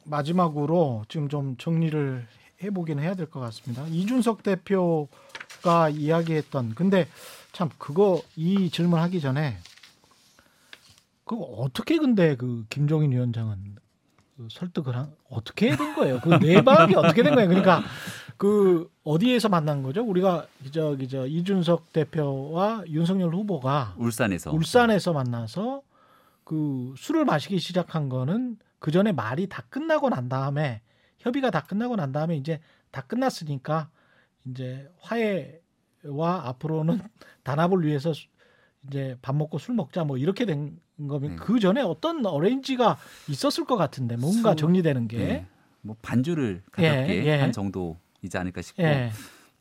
[0.04, 2.26] 마지막으로 지금 좀 정리를
[2.62, 3.84] 해보긴 해야 될 것 같습니다.
[3.88, 7.08] 이준석 대표가 이야기했던 근데
[7.52, 9.56] 참 그거 이 질문 하기 전에
[11.24, 13.76] 그거 어떻게 근데 그 김종인 위원장은
[14.36, 16.20] 그 설득을 한 어떻게 된 거예요?
[16.20, 17.48] 그 내박이 어떻게 된 거예요?
[17.48, 17.82] 그러니까
[18.36, 20.02] 그 어디에서 만난 거죠?
[20.02, 25.82] 우리가 저기 저 이준석 대표와 윤석열 후보가 울산에서 울산에서 만나서
[26.44, 30.80] 그 술을 마시기 시작한 거는 그 전에 말이 다 끝나고 난 다음에
[31.18, 32.58] 협의가 다 끝나고 난 다음에 이제
[32.90, 33.88] 다 끝났으니까
[34.44, 36.98] 이제 화해와 앞으로는
[37.44, 38.26] 단합을 위해서 수-
[38.88, 41.36] 이제 밥 먹고 술 먹자 뭐 이렇게 된 거면 네.
[41.36, 42.96] 그 전에 어떤 어레인지가
[43.28, 45.46] 있었을 것 같은데 뭔가 수- 정리되는 게 네.
[45.80, 47.38] 뭐 반주를 예, 가볍게 예.
[47.40, 49.12] 한 정도이지 않을까 싶고 예.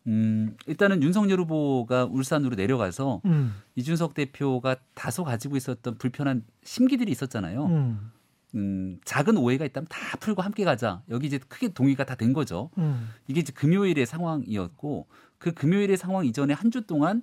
[0.08, 3.54] 음, 일단은 윤석열 후보가 울산으로 내려가서 음.
[3.76, 7.66] 이준석 대표가 다소 가지고 있었던 불편한 심기들이 있었잖아요.
[7.68, 8.12] 음.
[8.56, 11.02] 음, 작은 오해가 있다면 다 풀고 함께 가자.
[11.10, 12.70] 여기 이제 크게 동의가 다 된 거죠.
[12.78, 13.10] 음.
[13.28, 17.22] 이게 이제 금요일의 상황이었고 그 금요일의 상황 이전에 한 주 동안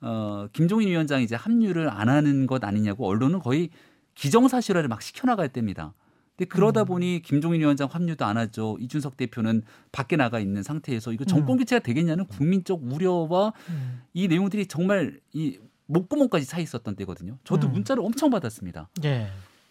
[0.00, 3.70] 어, 김종인 위원장이 이제 합류를 안 하는 것 아니냐고 언론은 거의
[4.14, 5.94] 기정사실화를 막 시켜나갈 때입니다.
[6.36, 6.86] 근데 그러다 음.
[6.86, 8.76] 보니 김종인 위원장 합류도 안 하죠.
[8.80, 9.62] 이준석 대표는
[9.92, 14.02] 밖에 나가 있는 상태에서 이거 정권 교체가 되겠냐는 국민적 우려와 음.
[14.14, 17.36] 이 내용들이 정말 이 목구멍까지 차 있었던 때거든요.
[17.44, 17.72] 저도 음.
[17.72, 18.88] 문자를 엄청 받았습니다.
[19.04, 19.28] 예.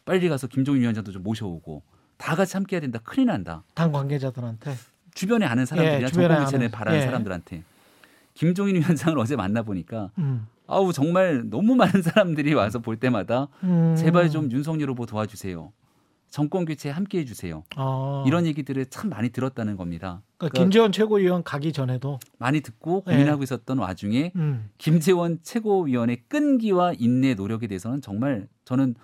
[0.10, 1.84] 빨리 가서 김종인 위원장도 좀 모셔오고
[2.18, 2.98] 다 같이 함께 해야 된다.
[3.04, 3.64] 큰일 난다.
[3.76, 4.74] 당 관계자들한테
[5.14, 7.06] 주변에 아는 사람들이나 예, 정권 아는, 바라는 예.
[7.06, 7.64] 사람들한테
[8.34, 10.48] 김종인 위원장을 어제 만나 보니까 음.
[10.66, 13.96] 아우 정말 너무 많은 사람들이 와서 볼 때마다 음.
[13.96, 15.72] 제발 좀 윤석열 후보 도와주세요.
[16.32, 17.64] 정권 교체에 함께 해주세요.
[17.78, 18.24] 어.
[18.26, 20.24] 이런 얘기들을 참 많이 들었다는 겁니다.
[20.38, 23.12] 그러니까 그러니까 김재원 최고위원 가기 전에도 많이 듣고 예.
[23.12, 24.72] 고민하고 있었던 와중에 음.
[24.80, 28.96] 김재원 최고위원의 끈기와 인내 노력에 대해서는 정말 저는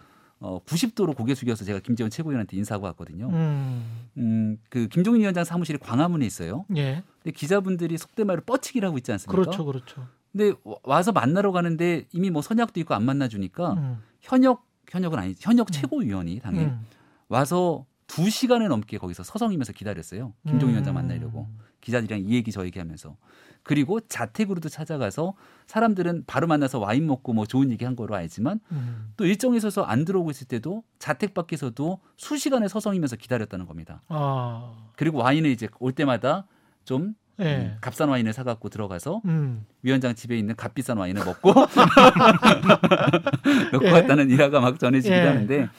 [0.46, 3.30] 어, 90도로 고개 숙여서 제가 김재원 최고위원한테 인사하고 왔거든요.
[3.30, 3.84] 음.
[4.18, 6.66] 음, 그 김종인 위원장 사무실이 광화문에 있어요.
[6.76, 7.02] 예.
[7.24, 9.32] 근데 기자분들이 속된 말로 뻗치기를 하고 있지 않습니까?
[9.42, 10.08] 그렇죠, 그렇죠.
[10.32, 13.98] 근데 와- 와서 만나러 가는데 이미 뭐 선약도 있고 안 만나주니까 음.
[14.22, 16.86] 현역 현역은 아니지 현역 최고위원이 당일 음.
[17.28, 20.34] 와서 두 시간을 넘게 거기서 서성이면서 기다렸어요.
[20.46, 20.72] 김종인 음.
[20.74, 21.48] 위원장 만나려고
[21.86, 23.16] 기자들이랑 이 얘기 저 얘기 하면서
[23.62, 25.34] 그리고 자택으로도 찾아가서
[25.68, 29.12] 사람들은 바로 만나서 와인 먹고 뭐 좋은 얘기 한 거로 알지만 음.
[29.18, 34.02] 또 일정에 있어서 안 들어오고 있을 때도 자택 밖에서도 수시간을 서성이면서 기다렸다는 겁니다.
[34.08, 34.74] 아.
[34.96, 36.46] 그리고 와인을 이제 올 때마다
[36.86, 37.56] 좀 예.
[37.56, 39.66] 음, 값싼 와인을 사갖고 들어가서 음.
[39.82, 41.54] 위원장 집에 있는 값비싼 와인을 먹고
[43.74, 43.92] 놓고 예.
[43.92, 45.28] 왔다는 일화가 막 전해지기도 예.
[45.28, 45.70] 하는데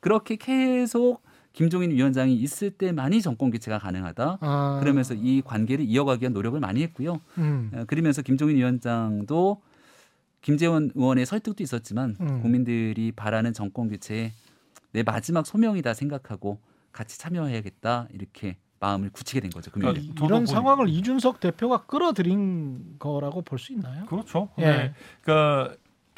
[0.00, 1.22] 그렇게 계속
[1.52, 4.38] 김종인 위원장이 있을 때만이 정권 교체가 가능하다.
[4.40, 4.76] 아.
[4.80, 7.20] 그러면서 이 관계를 이어가기 위한 노력을 많이 했고요.
[7.38, 7.70] 음.
[7.74, 9.60] 어, 그러면서 김종인 위원장도
[10.40, 12.42] 김재원 의원의 설득도 있었지만 음.
[12.42, 14.32] 국민들이 바라는 정권 교체에
[14.92, 16.58] 내 마지막 소명이다 생각하고
[16.92, 19.72] 같이 참여해야겠다 이렇게 마음을 굳히게 된 거죠.
[19.72, 20.00] 금요일에.
[20.00, 24.06] 그러니까 이런 보니- 상황을 이준석 대표가 끌어들인 거라고 볼 수 있나요?
[24.06, 24.48] 그렇죠.
[24.58, 24.64] 예.
[24.64, 24.94] 네.
[25.22, 25.74] 그러니까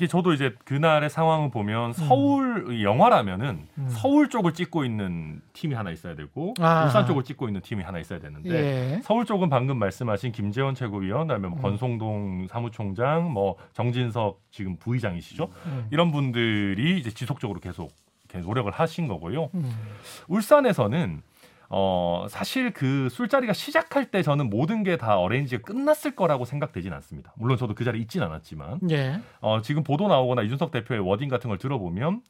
[0.08, 3.88] 저도 이제 그날의 상황을 보면 서울 영화라면은 음.
[3.88, 6.84] 서울 쪽을 찍고 있는 팀이 하나 있어야 되고 아.
[6.84, 9.00] 울산 쪽을 찍고 있는 팀이 하나 있어야 되는데 예.
[9.02, 11.62] 서울 쪽은 방금 말씀하신 김재원 최고위원, 그다음에 뭐 음.
[11.62, 15.48] 권성동 사무총장, 뭐 정진석 지금 부의장이시죠.
[15.66, 15.86] 음.
[15.90, 17.92] 이런 분들이 이제 지속적으로 계속
[18.24, 19.50] 이렇게 노력을 하신 거고요.
[19.54, 19.72] 음.
[20.28, 21.22] 울산에서는
[21.72, 27.32] 어 사실 그 술자리가 시작할 때 저는 모든 게 다 어레인지가 끝났을 거라고 생각되진 않습니다.
[27.36, 29.20] 물론 저도 그 자리에 있진 않았지만 예.
[29.40, 32.22] 어 지금 보도 나오거나 이준석 대표의 워딩 같은 걸 들어보면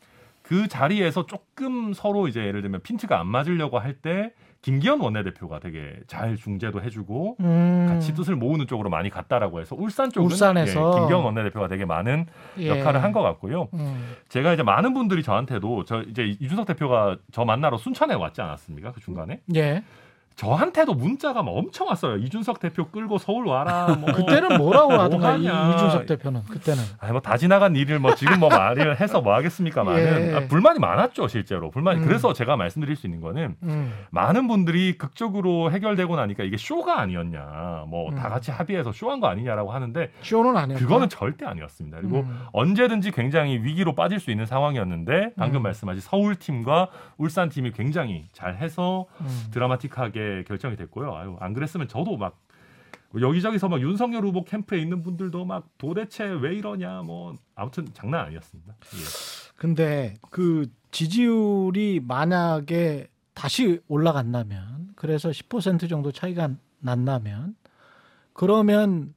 [0.43, 4.33] 그 자리에서 조금 서로 이제 예를 들면 핀트가 안 맞으려고 할때
[4.63, 7.87] 김기현 원내대표가 되게 잘 중재도 해주고 음.
[7.89, 10.93] 같이 뜻을 모으는 쪽으로 많이 갔다라고 해서 울산 쪽은 울산에서.
[10.95, 12.27] 예, 김기현 원내대표가 되게 많은
[12.59, 12.69] 예.
[12.69, 13.69] 역할을 한 것 같고요.
[13.75, 14.15] 음.
[14.29, 18.93] 제가 이제 많은 분들이 저한테도 저 이제 이준석 대표가 저 만나러 순천에 왔지 않았습니까?
[18.93, 19.83] 그 중간에 예.
[20.41, 22.17] 저한테도 문자가 막 엄청 왔어요.
[22.17, 23.95] 이준석 대표 끌고 서울 와라.
[24.01, 24.11] 뭐.
[24.11, 25.75] 그때는 뭐라고 하던가 이, 하냐.
[25.75, 30.35] 이준석 대표는 그때는 아니 뭐다 지나간 일을 뭐 지금 뭐 말을 해서 뭐 하겠습니까만은 예.
[30.35, 32.07] 아, 불만이 많았죠 실제로 불만이 음.
[32.07, 33.93] 그래서 제가 말씀드릴 수 있는 거는 음.
[34.11, 38.31] 많은 분들이 극적으로 해결되고 나니까 이게 쇼가 아니었냐 뭐다 음.
[38.31, 42.47] 같이 합의해서 쇼한 거 아니냐라고 하는데 쇼는 아니었고 그거는 절대 아니었습니다 그리고 음.
[42.53, 45.63] 언제든지 굉장히 위기로 빠질 수 있는 상황이었는데 방금 음.
[45.65, 46.89] 말씀하신 서울 팀과
[47.19, 49.27] 울산 팀이 굉장히 잘해서 음.
[49.51, 51.15] 드라마틱하게 결정이 됐고요.
[51.15, 52.39] 아유, 안 그랬으면 저도 막
[53.19, 58.73] 여기저기서 막 윤석열 후보 캠프에 있는 분들도 막 도대체 왜 이러냐 뭐 아무튼 장난 아니었습니다.
[58.95, 59.51] 예.
[59.57, 67.57] 근데 그 지지율이 만약에 다시 올라간다면 그래서 10% 정도 차이가 난다면
[68.33, 69.15] 그러면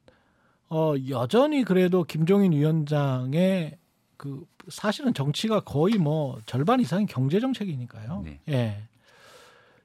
[0.70, 3.78] 어 여전히 그래도 김종인 위원장의
[4.18, 8.22] 그 사실은 정치가 거의 뭐 절반 이상이 경제 정책이니까요.
[8.24, 8.40] 네.
[8.50, 8.84] 예.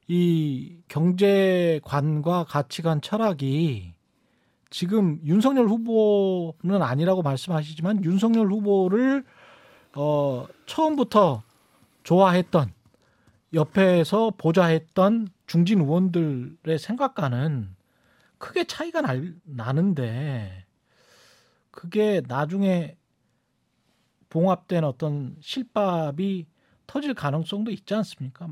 [0.09, 3.93] 이 경제관과 가치관 철학이
[4.71, 9.25] 지금 윤석열 후보는 아니라고 말씀하시지만 윤석열 후보를
[9.95, 11.43] 어 처음부터
[12.05, 12.73] 좋아했던
[13.53, 17.77] 옆에서 보좌했던 중진 의원들의 생각과는
[18.39, 20.65] 크게 차이가 날, 나는데
[21.71, 22.97] 그게 나중에
[24.31, 26.47] 봉합된 어떤 실밥이
[26.87, 28.49] 터질 가능성도 있지 않습니까?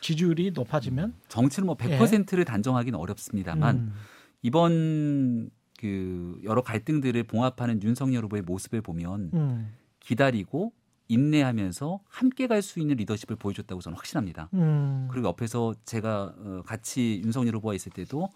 [0.00, 1.14] 지지율이 높아지면?
[1.28, 3.94] 정치는 뭐 100%를 단정하기는 어렵습니다만 음,
[4.42, 10.72] 이번 그 여러 갈등들을 봉합하는 윤석열 후보의 모습을 보면 음, 기다리고
[11.08, 14.50] 인내하면서 함께 갈 수 있는 리더십을 보여줬다고 저는 확신합니다.
[14.54, 18.28] 음, 그리고 옆에서 제가 어, 같이 윤석열 후보가 있을 때도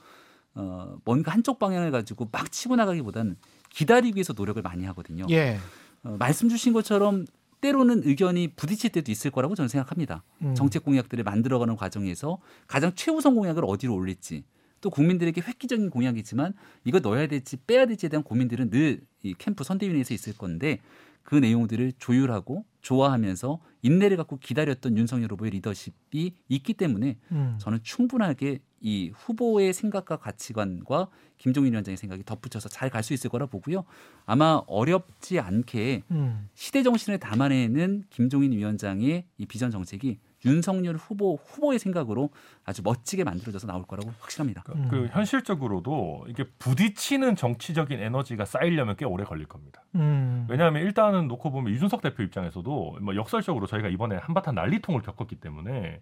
[0.55, 3.37] 어, 뭔가 한쪽 방향을 가지고 막 치고 나가기보다는
[3.71, 5.25] 기다리기 위해서 노력을 많이 하거든요.
[5.31, 5.59] 예,
[6.05, 7.27] 어, 말씀 주신 것처럼
[7.63, 10.23] 때로는 의견이 부딪힐 때도 있을 거라고 저는 생각합니다.
[10.43, 14.45] 음, 정책 공약들을 만들어가는 과정에서 가장 최우선 공약을 어디로 올릴지
[14.83, 16.53] 또 국민들에게 획기적인 공약이지만
[16.85, 20.81] 이거 넣어야 될지 빼야 될지에 대한 고민들은 늘 이 캠프 선대위원회에서 있을 건데
[21.23, 28.59] 그 내용들을 조율하고 좋아하면서 인내를 갖고 기다렸던 윤석열 후보의 리더십이 있기 때문에 음, 저는 충분하게
[28.81, 31.09] 이 후보의 생각과 가치관과
[31.39, 33.85] 김종인 위원장의 생각이 덧붙여서 잘 갈 수 있을 거라 보고요.
[34.27, 41.79] 아마 어렵지 않게 음, 시대 정신을 담아내는 김종인 위원장의 이 비전 정책이 윤석열 후보 후보의
[41.79, 42.31] 생각으로
[42.65, 44.63] 아주 멋지게 만들어져서 나올 거라고 확신합니다.
[44.65, 44.89] 그, 음.
[44.91, 49.83] 그 현실적으로도 이게 부딪히는 정치적인 에너지가 쌓이려면 꽤 오래 걸릴 겁니다.
[49.95, 55.37] 음, 왜냐하면 일단은 놓고 보면 이준석 대표 입장에서도 뭐 역설적으로 저희가 이번에 한바탕 난리통을 겪었기
[55.37, 56.01] 때문에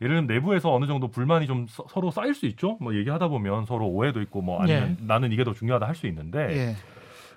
[0.00, 2.76] 예를 들면 내부에서 어느 정도 불만이 좀 서, 로 쌓일 수 있죠.
[2.80, 6.38] 뭐 얘기하다 보면 서로 오해도 있고 뭐 아니면 나는 이게 더 중요하다 할 수 있는데
[6.56, 6.76] 예,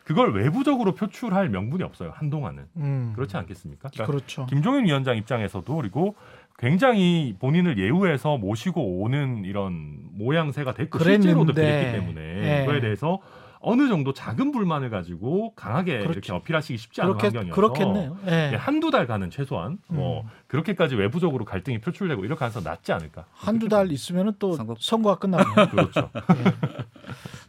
[0.05, 2.11] 그걸 외부적으로 표출할 명분이 없어요.
[2.15, 3.89] 한동안은 음, 그렇지 않겠습니까?
[3.89, 4.45] 그러니까 그렇죠.
[4.45, 6.15] 김종인 위원장 입장에서도 그리고
[6.57, 12.21] 굉장히 본인을 예우해서 모시고 오는 이런 모양새가 됐고 실제로도 그랬는데, 그랬기 때문에
[12.61, 12.65] 예.
[12.65, 13.19] 그거에 대해서
[13.59, 16.11] 어느 정도 작은 불만을 가지고 강하게 그렇죠.
[16.11, 18.17] 이렇게 어필하시기 쉽지 않은 그렇게 환경이어서 그렇겠네요.
[18.27, 18.51] 예.
[18.53, 20.27] 예, 한두 달간은 최소한 뭐 음.
[20.47, 23.25] 그렇게까지 외부적으로 갈등이 표출되고 이럴 가능성 낫지 않을까.
[23.33, 25.47] 한두 달 있으면은 또 선거- 선거 가 끝나네요.
[25.71, 26.09] 그렇죠.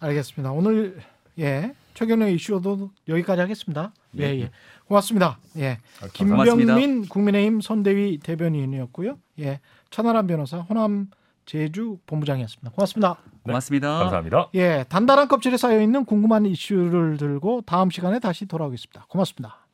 [0.01, 0.53] 알겠습니다.
[0.53, 0.97] 오늘
[1.39, 3.93] 예 최경영 이슈도 여기까지 하겠습니다.
[4.17, 4.41] 예, 네.
[4.43, 4.51] 예.
[4.89, 5.39] 고맙습니다.
[5.57, 5.79] 예.
[6.19, 6.75] 고맙습니다.
[6.75, 9.19] 김병민 국민의힘 선대위 대변인이었고요.
[9.41, 9.61] 예.
[9.91, 11.09] 천하람 변호사, 호남
[11.45, 12.71] 제주 본부장이었습니다.
[12.71, 13.17] 고맙습니다.
[13.43, 13.99] 고맙습니다.
[13.99, 14.49] 감사합니다.
[14.55, 14.85] 예.
[14.89, 19.07] 단단한 껍질에 쌓여 있는 궁금한 이슈를 들고 다음 시간에 다시 돌아오겠습니다.
[19.09, 19.66] 고맙습니다.